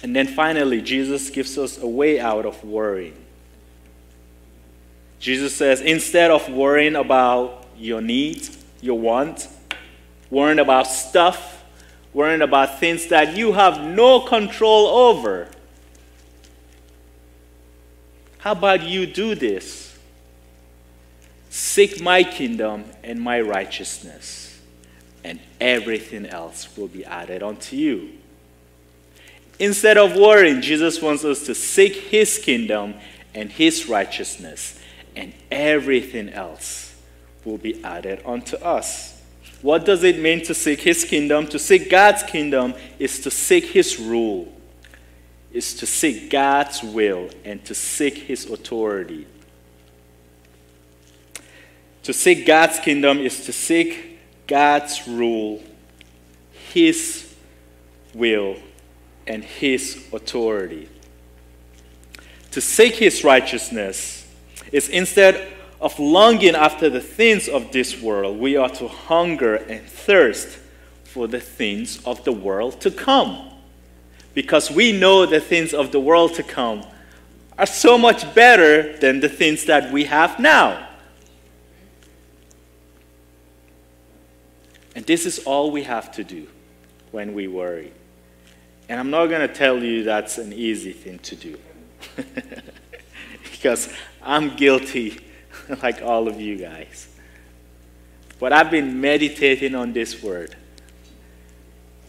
And 0.03 0.15
then 0.15 0.27
finally, 0.27 0.83
Jesus 0.83 1.31
gives 1.31 1.57
us 1.59 1.79
a 1.79 1.87
way 1.87 2.21
out 2.21 2.47
of 2.47 2.63
worrying. 2.65 3.17
Jesus 5.19 5.57
says, 5.57 5.81
instead 5.81 6.31
of 6.31 6.49
worrying 6.49 6.95
about 6.95 7.65
your 7.77 8.01
needs, 8.01 8.65
your 8.81 8.99
want, 8.99 9.49
worrying 10.31 10.59
about 10.59 10.87
stuff, 10.87 11.65
worrying 12.13 12.43
about 12.43 12.79
things 12.79 13.07
that 13.09 13.37
you 13.37 13.53
have 13.53 13.83
no 13.83 14.21
control 14.21 14.87
over, 14.87 15.49
how 18.39 18.53
about 18.53 18.83
you 18.83 19.07
do 19.07 19.35
this? 19.35 19.99
Seek 21.51 22.01
my 22.01 22.23
kingdom 22.23 22.85
and 23.03 23.21
my 23.21 23.41
righteousness, 23.41 24.61
and 25.25 25.41
everything 25.61 26.27
else 26.27 26.77
will 26.77 26.87
be 26.87 27.05
added 27.05 27.43
unto 27.43 27.75
you. 27.77 28.13
Instead 29.59 29.97
of 29.97 30.17
worrying, 30.17 30.61
Jesus 30.61 31.01
wants 31.01 31.25
us 31.25 31.45
to 31.47 31.55
seek 31.55 31.95
his 31.95 32.39
kingdom 32.39 32.95
and 33.35 33.51
his 33.51 33.89
righteousness, 33.89 34.79
and 35.15 35.33
everything 35.51 36.29
else 36.31 36.95
will 37.45 37.59
be 37.59 37.83
added 37.83 38.21
unto 38.27 38.57
us. 38.57 39.23
What 39.63 39.85
does 39.85 40.05
it 40.05 40.19
mean 40.19 40.45
to 40.45 40.55
seek 40.55 40.81
his 40.81 41.05
kingdom? 41.05 41.47
To 41.49 41.59
seek 41.59 41.91
God's 41.91 42.23
kingdom 42.23 42.75
is 42.99 43.21
to 43.21 43.31
seek 43.31 43.65
his 43.65 43.99
rule, 43.99 44.53
is 45.53 45.75
to 45.75 45.87
seek 45.87 46.31
God's 46.31 46.83
will, 46.83 47.31
and 47.45 47.65
to 47.65 47.75
seek 47.75 48.15
his 48.15 48.51
authority. 48.51 49.27
To 52.03 52.13
seek 52.13 52.47
God's 52.47 52.79
kingdom 52.79 53.19
is 53.19 53.45
to 53.47 53.53
seek 53.53 54.19
God's 54.47 55.09
rule, 55.09 55.63
his 56.73 57.35
will, 58.15 58.57
and 59.27 59.45
his 59.45 60.07
authority. 60.13 60.89
To 62.53 62.61
seek 62.61 62.95
his 62.95 63.25
righteousness 63.25 64.27
is 64.73 64.89
instead 64.89 65.53
of 65.81 65.99
longing 65.99 66.55
after 66.55 66.89
the 66.89 67.01
things 67.01 67.49
of 67.49 67.73
this 67.73 68.01
world, 68.01 68.39
we 68.39 68.57
are 68.57 68.71
to 68.71 68.89
hunger 68.89 69.57
and 69.57 69.85
thirst 69.87 70.59
for 71.05 71.29
the 71.29 71.41
things 71.41 72.05
of 72.05 72.25
the 72.25 72.33
world 72.33 72.81
to 72.81 72.91
come. 72.91 73.51
Because 74.35 74.71
we 74.71 74.93
know 74.93 75.27
the 75.27 75.41
things 75.41 75.75
of 75.75 75.93
the 75.93 76.01
world 76.01 76.35
to 76.35 76.43
come 76.43 76.85
are 77.59 77.67
so 77.67 77.97
much 77.97 78.35
better 78.35 78.97
than 78.99 79.21
the 79.21 79.29
things 79.29 79.65
that 79.65 79.93
we 79.93 80.05
have 80.05 80.39
now. 80.39 80.89
And 84.95 85.05
this 85.05 85.27
is 85.27 85.39
all 85.41 85.71
we 85.71 85.83
have 85.83 86.11
to 86.13 86.25
do 86.25 86.47
when 87.11 87.35
we 87.35 87.49
worry. 87.49 87.93
And 88.89 89.01
I'm 89.01 89.11
not 89.11 89.27
going 89.27 89.47
to 89.47 89.53
tell 89.53 89.83
you 89.83 90.05
that's 90.05 90.39
an 90.39 90.53
easy 90.53 90.93
thing 90.93 91.19
to 91.21 91.37
do. 91.37 91.59
because 93.43 93.93
I'm 94.23 94.57
guilty, 94.57 95.19
like 95.83 96.03
all 96.03 96.29
of 96.29 96.41
you 96.41 96.57
guys. 96.57 97.09
But 98.39 98.53
I've 98.53 98.71
been 98.71 99.01
meditating 99.01 99.75
on 99.75 99.93
this 99.93 100.23
word 100.23 100.57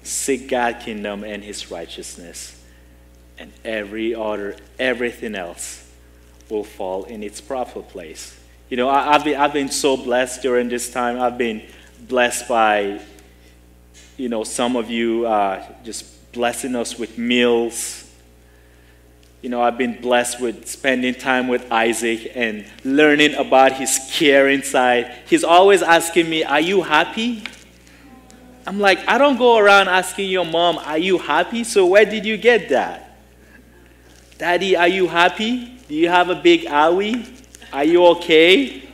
seek 0.04 0.48
God's 0.48 0.86
kingdom 0.86 1.26
and 1.26 1.44
his 1.44 1.70
righteousness, 1.70 2.64
and 3.38 3.52
every 3.66 4.16
other, 4.16 4.56
everything 4.80 5.36
else 5.36 5.86
will 6.50 6.64
fall 6.64 7.04
in 7.04 7.24
its 7.24 7.42
proper 7.42 7.82
place. 7.82 8.40
You 8.70 8.78
know, 8.78 8.90
I, 8.90 9.14
have 9.14 9.26
been, 9.26 9.38
I've 9.38 9.52
been 9.52 9.70
so 9.70 9.98
blessed 9.98 10.42
during 10.42 10.70
this 10.70 10.92
time. 10.92 11.20
I've 11.20 11.38
been 11.38 11.62
blessed 12.00 12.48
by, 12.48 13.02
you 14.16 14.30
know, 14.30 14.46
some 14.46 14.78
of 14.78 14.90
you 14.90 15.28
uh, 15.28 15.66
just 15.84 16.06
blessing 16.38 16.76
us 16.76 17.00
with 17.00 17.18
meals. 17.18 18.08
You 19.42 19.50
know, 19.50 19.60
I've 19.60 19.76
been 19.76 20.00
blessed 20.00 20.40
with 20.40 20.68
spending 20.68 21.16
time 21.16 21.48
with 21.48 21.72
Isaac 21.72 22.32
and 22.36 22.64
learning 22.86 23.34
about 23.34 23.74
his 23.74 24.00
care 24.12 24.48
inside. 24.48 25.12
He's 25.28 25.44
always 25.44 25.82
asking 25.82 26.30
me, 26.30 26.44
Are 26.44 26.62
you 26.62 26.84
happy? 26.84 27.44
I'm 28.68 28.80
like, 28.80 29.00
I 29.08 29.18
don't 29.18 29.38
go 29.38 29.58
around 29.58 29.88
asking 29.88 30.30
your 30.30 30.46
mom, 30.46 30.78
Are 30.78 31.00
you 31.00 31.18
happy? 31.18 31.64
So 31.64 31.88
where 31.88 32.06
did 32.06 32.24
you 32.24 32.38
get 32.38 32.70
that? 32.70 33.18
Daddy, 34.38 34.78
are 34.78 34.88
you 34.88 35.08
happy? 35.08 35.66
Do 35.88 35.96
you 35.96 36.08
have 36.08 36.30
a 36.30 36.36
big 36.36 36.66
owie? 36.66 37.28
Are 37.74 37.84
you 37.84 38.06
okay? 38.06 38.88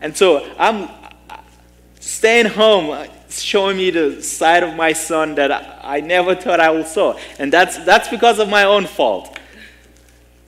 And 0.00 0.16
so 0.16 0.52
I'm 0.58 0.88
staying 2.00 2.46
home, 2.46 3.08
showing 3.30 3.76
me 3.76 3.90
the 3.90 4.22
side 4.22 4.62
of 4.62 4.74
my 4.74 4.92
son 4.92 5.34
that 5.36 5.80
I, 5.84 6.00
never 6.00 6.34
thought 6.34 6.60
I 6.60 6.70
would 6.70 6.86
saw. 6.86 7.18
And 7.38 7.52
that's, 7.52 7.78
that's 7.84 8.08
because 8.08 8.38
of 8.38 8.48
my 8.48 8.64
own 8.64 8.86
fault. 8.86 9.38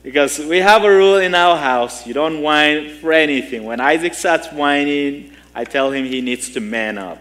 Because 0.01 0.39
we 0.39 0.57
have 0.57 0.83
a 0.83 0.89
rule 0.89 1.17
in 1.17 1.33
our 1.33 1.55
house 1.55 2.05
you 2.05 2.13
don't 2.13 2.41
whine 2.41 2.97
for 2.99 3.13
anything. 3.13 3.63
When 3.63 3.79
Isaac 3.79 4.13
starts 4.13 4.51
whining, 4.51 5.31
I 5.55 5.63
tell 5.63 5.91
him 5.91 6.05
he 6.05 6.21
needs 6.21 6.49
to 6.51 6.59
man 6.59 6.97
up. 6.97 7.19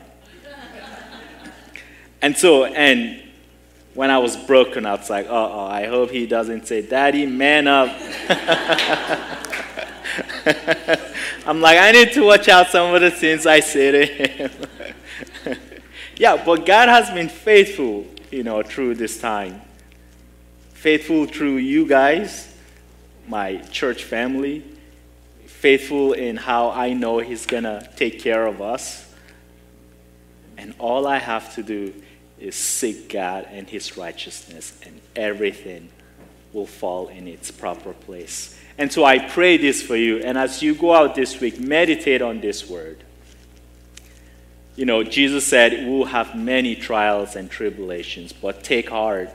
and 2.23 2.37
so, 2.37 2.65
and 2.65 3.23
when 3.95 4.11
I 4.11 4.19
was 4.19 4.37
broken, 4.37 4.87
I 4.87 4.95
was 4.95 5.11
like, 5.11 5.27
oh, 5.29 5.61
I 5.61 5.87
hope 5.87 6.11
he 6.11 6.27
doesn't 6.27 6.67
say, 6.67 6.83
Daddy, 6.83 7.27
man 7.27 7.69
up. 7.69 7.89
I'm 11.47 11.61
like, 11.61 11.79
I 11.79 11.93
need 11.93 12.13
to 12.13 12.25
watch 12.25 12.49
out 12.49 12.69
some 12.69 12.95
of 12.95 13.01
the 13.01 13.11
things 13.11 13.47
I 13.47 13.61
say 13.61 13.91
to 13.91 14.07
him. 14.07 14.51
yeah, 16.17 16.43
but 16.45 16.67
God 16.67 16.89
has 16.89 17.11
been 17.11 17.29
faithful, 17.29 18.07
you 18.31 18.43
know, 18.43 18.63
through 18.63 18.95
this 18.97 19.21
time. 19.21 19.63
Faithful 20.75 21.27
through 21.27 21.57
you 21.57 21.87
guys, 21.87 22.55
my 23.29 23.57
church 23.71 24.05
family. 24.05 24.65
Faithful 25.47 26.13
in 26.13 26.37
how 26.37 26.71
I 26.71 26.93
know 26.93 27.19
He's 27.19 27.47
going 27.47 27.65
to 27.65 27.89
take 27.97 28.21
care 28.21 28.47
of 28.47 28.61
us. 28.61 29.09
And 30.59 30.75
all 30.79 31.07
I 31.07 31.19
have 31.19 31.55
to 31.55 31.63
do 31.63 31.95
is 32.39 32.57
seek 32.57 33.09
God 33.09 33.47
and 33.51 33.69
His 33.69 33.97
righteousness, 33.97 34.79
and 34.85 35.01
everything 35.15 35.89
will 36.53 36.67
fall 36.67 37.09
in 37.09 37.29
its 37.29 37.51
proper 37.51 37.93
place. 37.93 38.59
And 38.79 38.93
so 38.93 39.05
I 39.05 39.19
pray 39.19 39.57
this 39.57 39.83
for 39.83 39.97
you. 39.97 40.19
And 40.19 40.37
as 40.37 40.63
you 40.63 40.75
go 40.75 40.95
out 40.95 41.15
this 41.15 41.41
week, 41.41 41.61
meditate 41.61 42.23
on 42.23 42.41
this 42.41 42.69
word. 42.69 43.05
You 44.75 44.87
know, 44.87 45.03
Jesus 45.03 45.47
said, 45.47 45.87
We'll 45.87 46.07
have 46.07 46.35
many 46.35 46.75
trials 46.75 47.37
and 47.37 47.51
tribulations, 47.51 48.33
but 48.33 48.65
take 48.65 48.89
heart. 48.89 49.31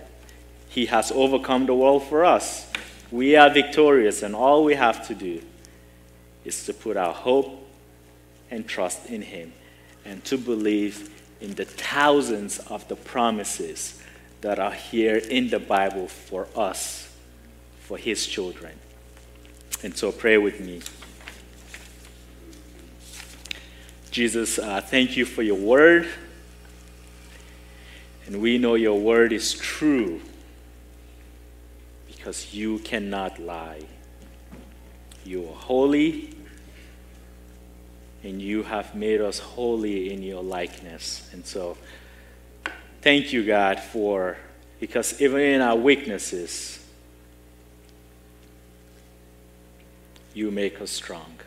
He 0.70 0.88
has 0.88 1.12
overcome 1.12 1.66
the 1.66 1.76
world 1.76 2.04
for 2.04 2.26
us. 2.26 2.72
We 3.12 3.36
are 3.36 3.50
victorious, 3.50 4.24
and 4.24 4.36
all 4.36 4.64
we 4.64 4.76
have 4.76 5.08
to 5.08 5.16
do 5.16 5.42
is 6.44 6.66
to 6.66 6.74
put 6.74 6.98
our 6.98 7.14
hope 7.14 7.68
and 8.50 8.68
trust 8.68 9.08
in 9.08 9.22
Him 9.22 9.54
and 10.06 10.24
to 10.26 10.38
believe 10.38 11.14
in 11.40 11.54
the 11.56 11.66
thousands 11.66 12.60
of 12.60 12.88
the 12.88 12.96
promises 12.96 14.02
that 14.42 14.60
are 14.60 14.72
here 14.72 15.18
in 15.18 15.50
the 15.50 15.60
Bible 15.60 16.08
for 16.08 16.48
us, 16.56 17.14
for 17.82 17.98
His 17.98 18.26
children. 18.26 18.74
And 19.84 19.96
so 19.96 20.12
pray 20.12 20.38
with 20.38 20.60
me. 20.60 20.82
Jesus, 24.18 24.58
uh, 24.58 24.82
thank 24.82 25.16
you 25.16 25.26
for 25.26 25.44
your 25.44 25.60
word. 25.60 26.08
And 28.26 28.42
we 28.42 28.58
know 28.58 28.74
your 28.74 29.00
word 29.00 29.32
is 29.32 29.54
true 29.54 30.22
because 32.08 32.52
you 32.52 32.80
cannot 32.80 33.38
lie. 33.38 33.84
You 35.24 35.48
are 35.48 35.54
holy, 35.54 36.36
and 38.24 38.42
you 38.42 38.64
have 38.64 38.96
made 38.96 39.22
us 39.22 39.38
holy 39.38 40.12
in 40.12 40.24
your 40.24 40.42
likeness. 40.42 41.30
And 41.32 41.46
so, 41.46 41.78
thank 43.04 43.32
you, 43.32 43.46
God, 43.46 43.80
for, 43.80 44.36
because 44.80 45.22
even 45.22 45.42
in 45.42 45.62
our 45.62 45.76
weaknesses, 45.76 46.84
you 50.34 50.50
make 50.50 50.82
us 50.82 50.90
strong. 50.90 51.38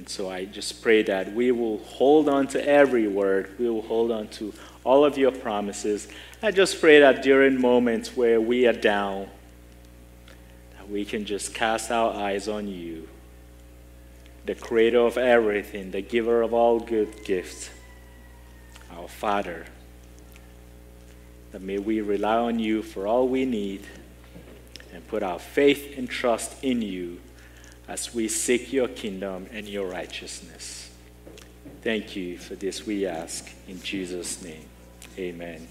And 0.00 0.08
so 0.08 0.30
I 0.30 0.46
just 0.46 0.80
pray 0.80 1.02
that 1.02 1.34
we 1.34 1.52
will 1.52 1.76
hold 1.76 2.26
on 2.26 2.46
to 2.48 2.66
every 2.66 3.06
word. 3.06 3.54
We 3.58 3.68
will 3.68 3.82
hold 3.82 4.10
on 4.10 4.28
to 4.28 4.54
all 4.82 5.04
of 5.04 5.18
your 5.18 5.30
promises. 5.30 6.08
I 6.42 6.52
just 6.52 6.80
pray 6.80 7.00
that 7.00 7.22
during 7.22 7.60
moments 7.60 8.16
where 8.16 8.40
we 8.40 8.66
are 8.66 8.72
down, 8.72 9.28
that 10.78 10.88
we 10.88 11.04
can 11.04 11.26
just 11.26 11.52
cast 11.52 11.90
our 11.90 12.14
eyes 12.14 12.48
on 12.48 12.66
you, 12.66 13.10
the 14.46 14.54
creator 14.54 15.00
of 15.00 15.18
everything, 15.18 15.90
the 15.90 16.00
giver 16.00 16.40
of 16.40 16.54
all 16.54 16.80
good 16.80 17.22
gifts, 17.26 17.68
our 18.92 19.06
Father. 19.06 19.66
That 21.52 21.60
may 21.60 21.76
we 21.76 22.00
rely 22.00 22.36
on 22.36 22.58
you 22.58 22.82
for 22.82 23.06
all 23.06 23.28
we 23.28 23.44
need 23.44 23.86
and 24.94 25.06
put 25.08 25.22
our 25.22 25.38
faith 25.38 25.98
and 25.98 26.08
trust 26.08 26.64
in 26.64 26.80
you 26.80 27.20
as 27.90 28.14
we 28.14 28.28
seek 28.28 28.72
your 28.72 28.86
kingdom 28.86 29.48
and 29.52 29.68
your 29.68 29.84
righteousness. 29.88 30.90
Thank 31.82 32.14
you 32.14 32.38
for 32.38 32.54
this, 32.54 32.86
we 32.86 33.04
ask 33.04 33.50
in 33.66 33.82
Jesus' 33.82 34.40
name. 34.42 34.64
Amen. 35.18 35.66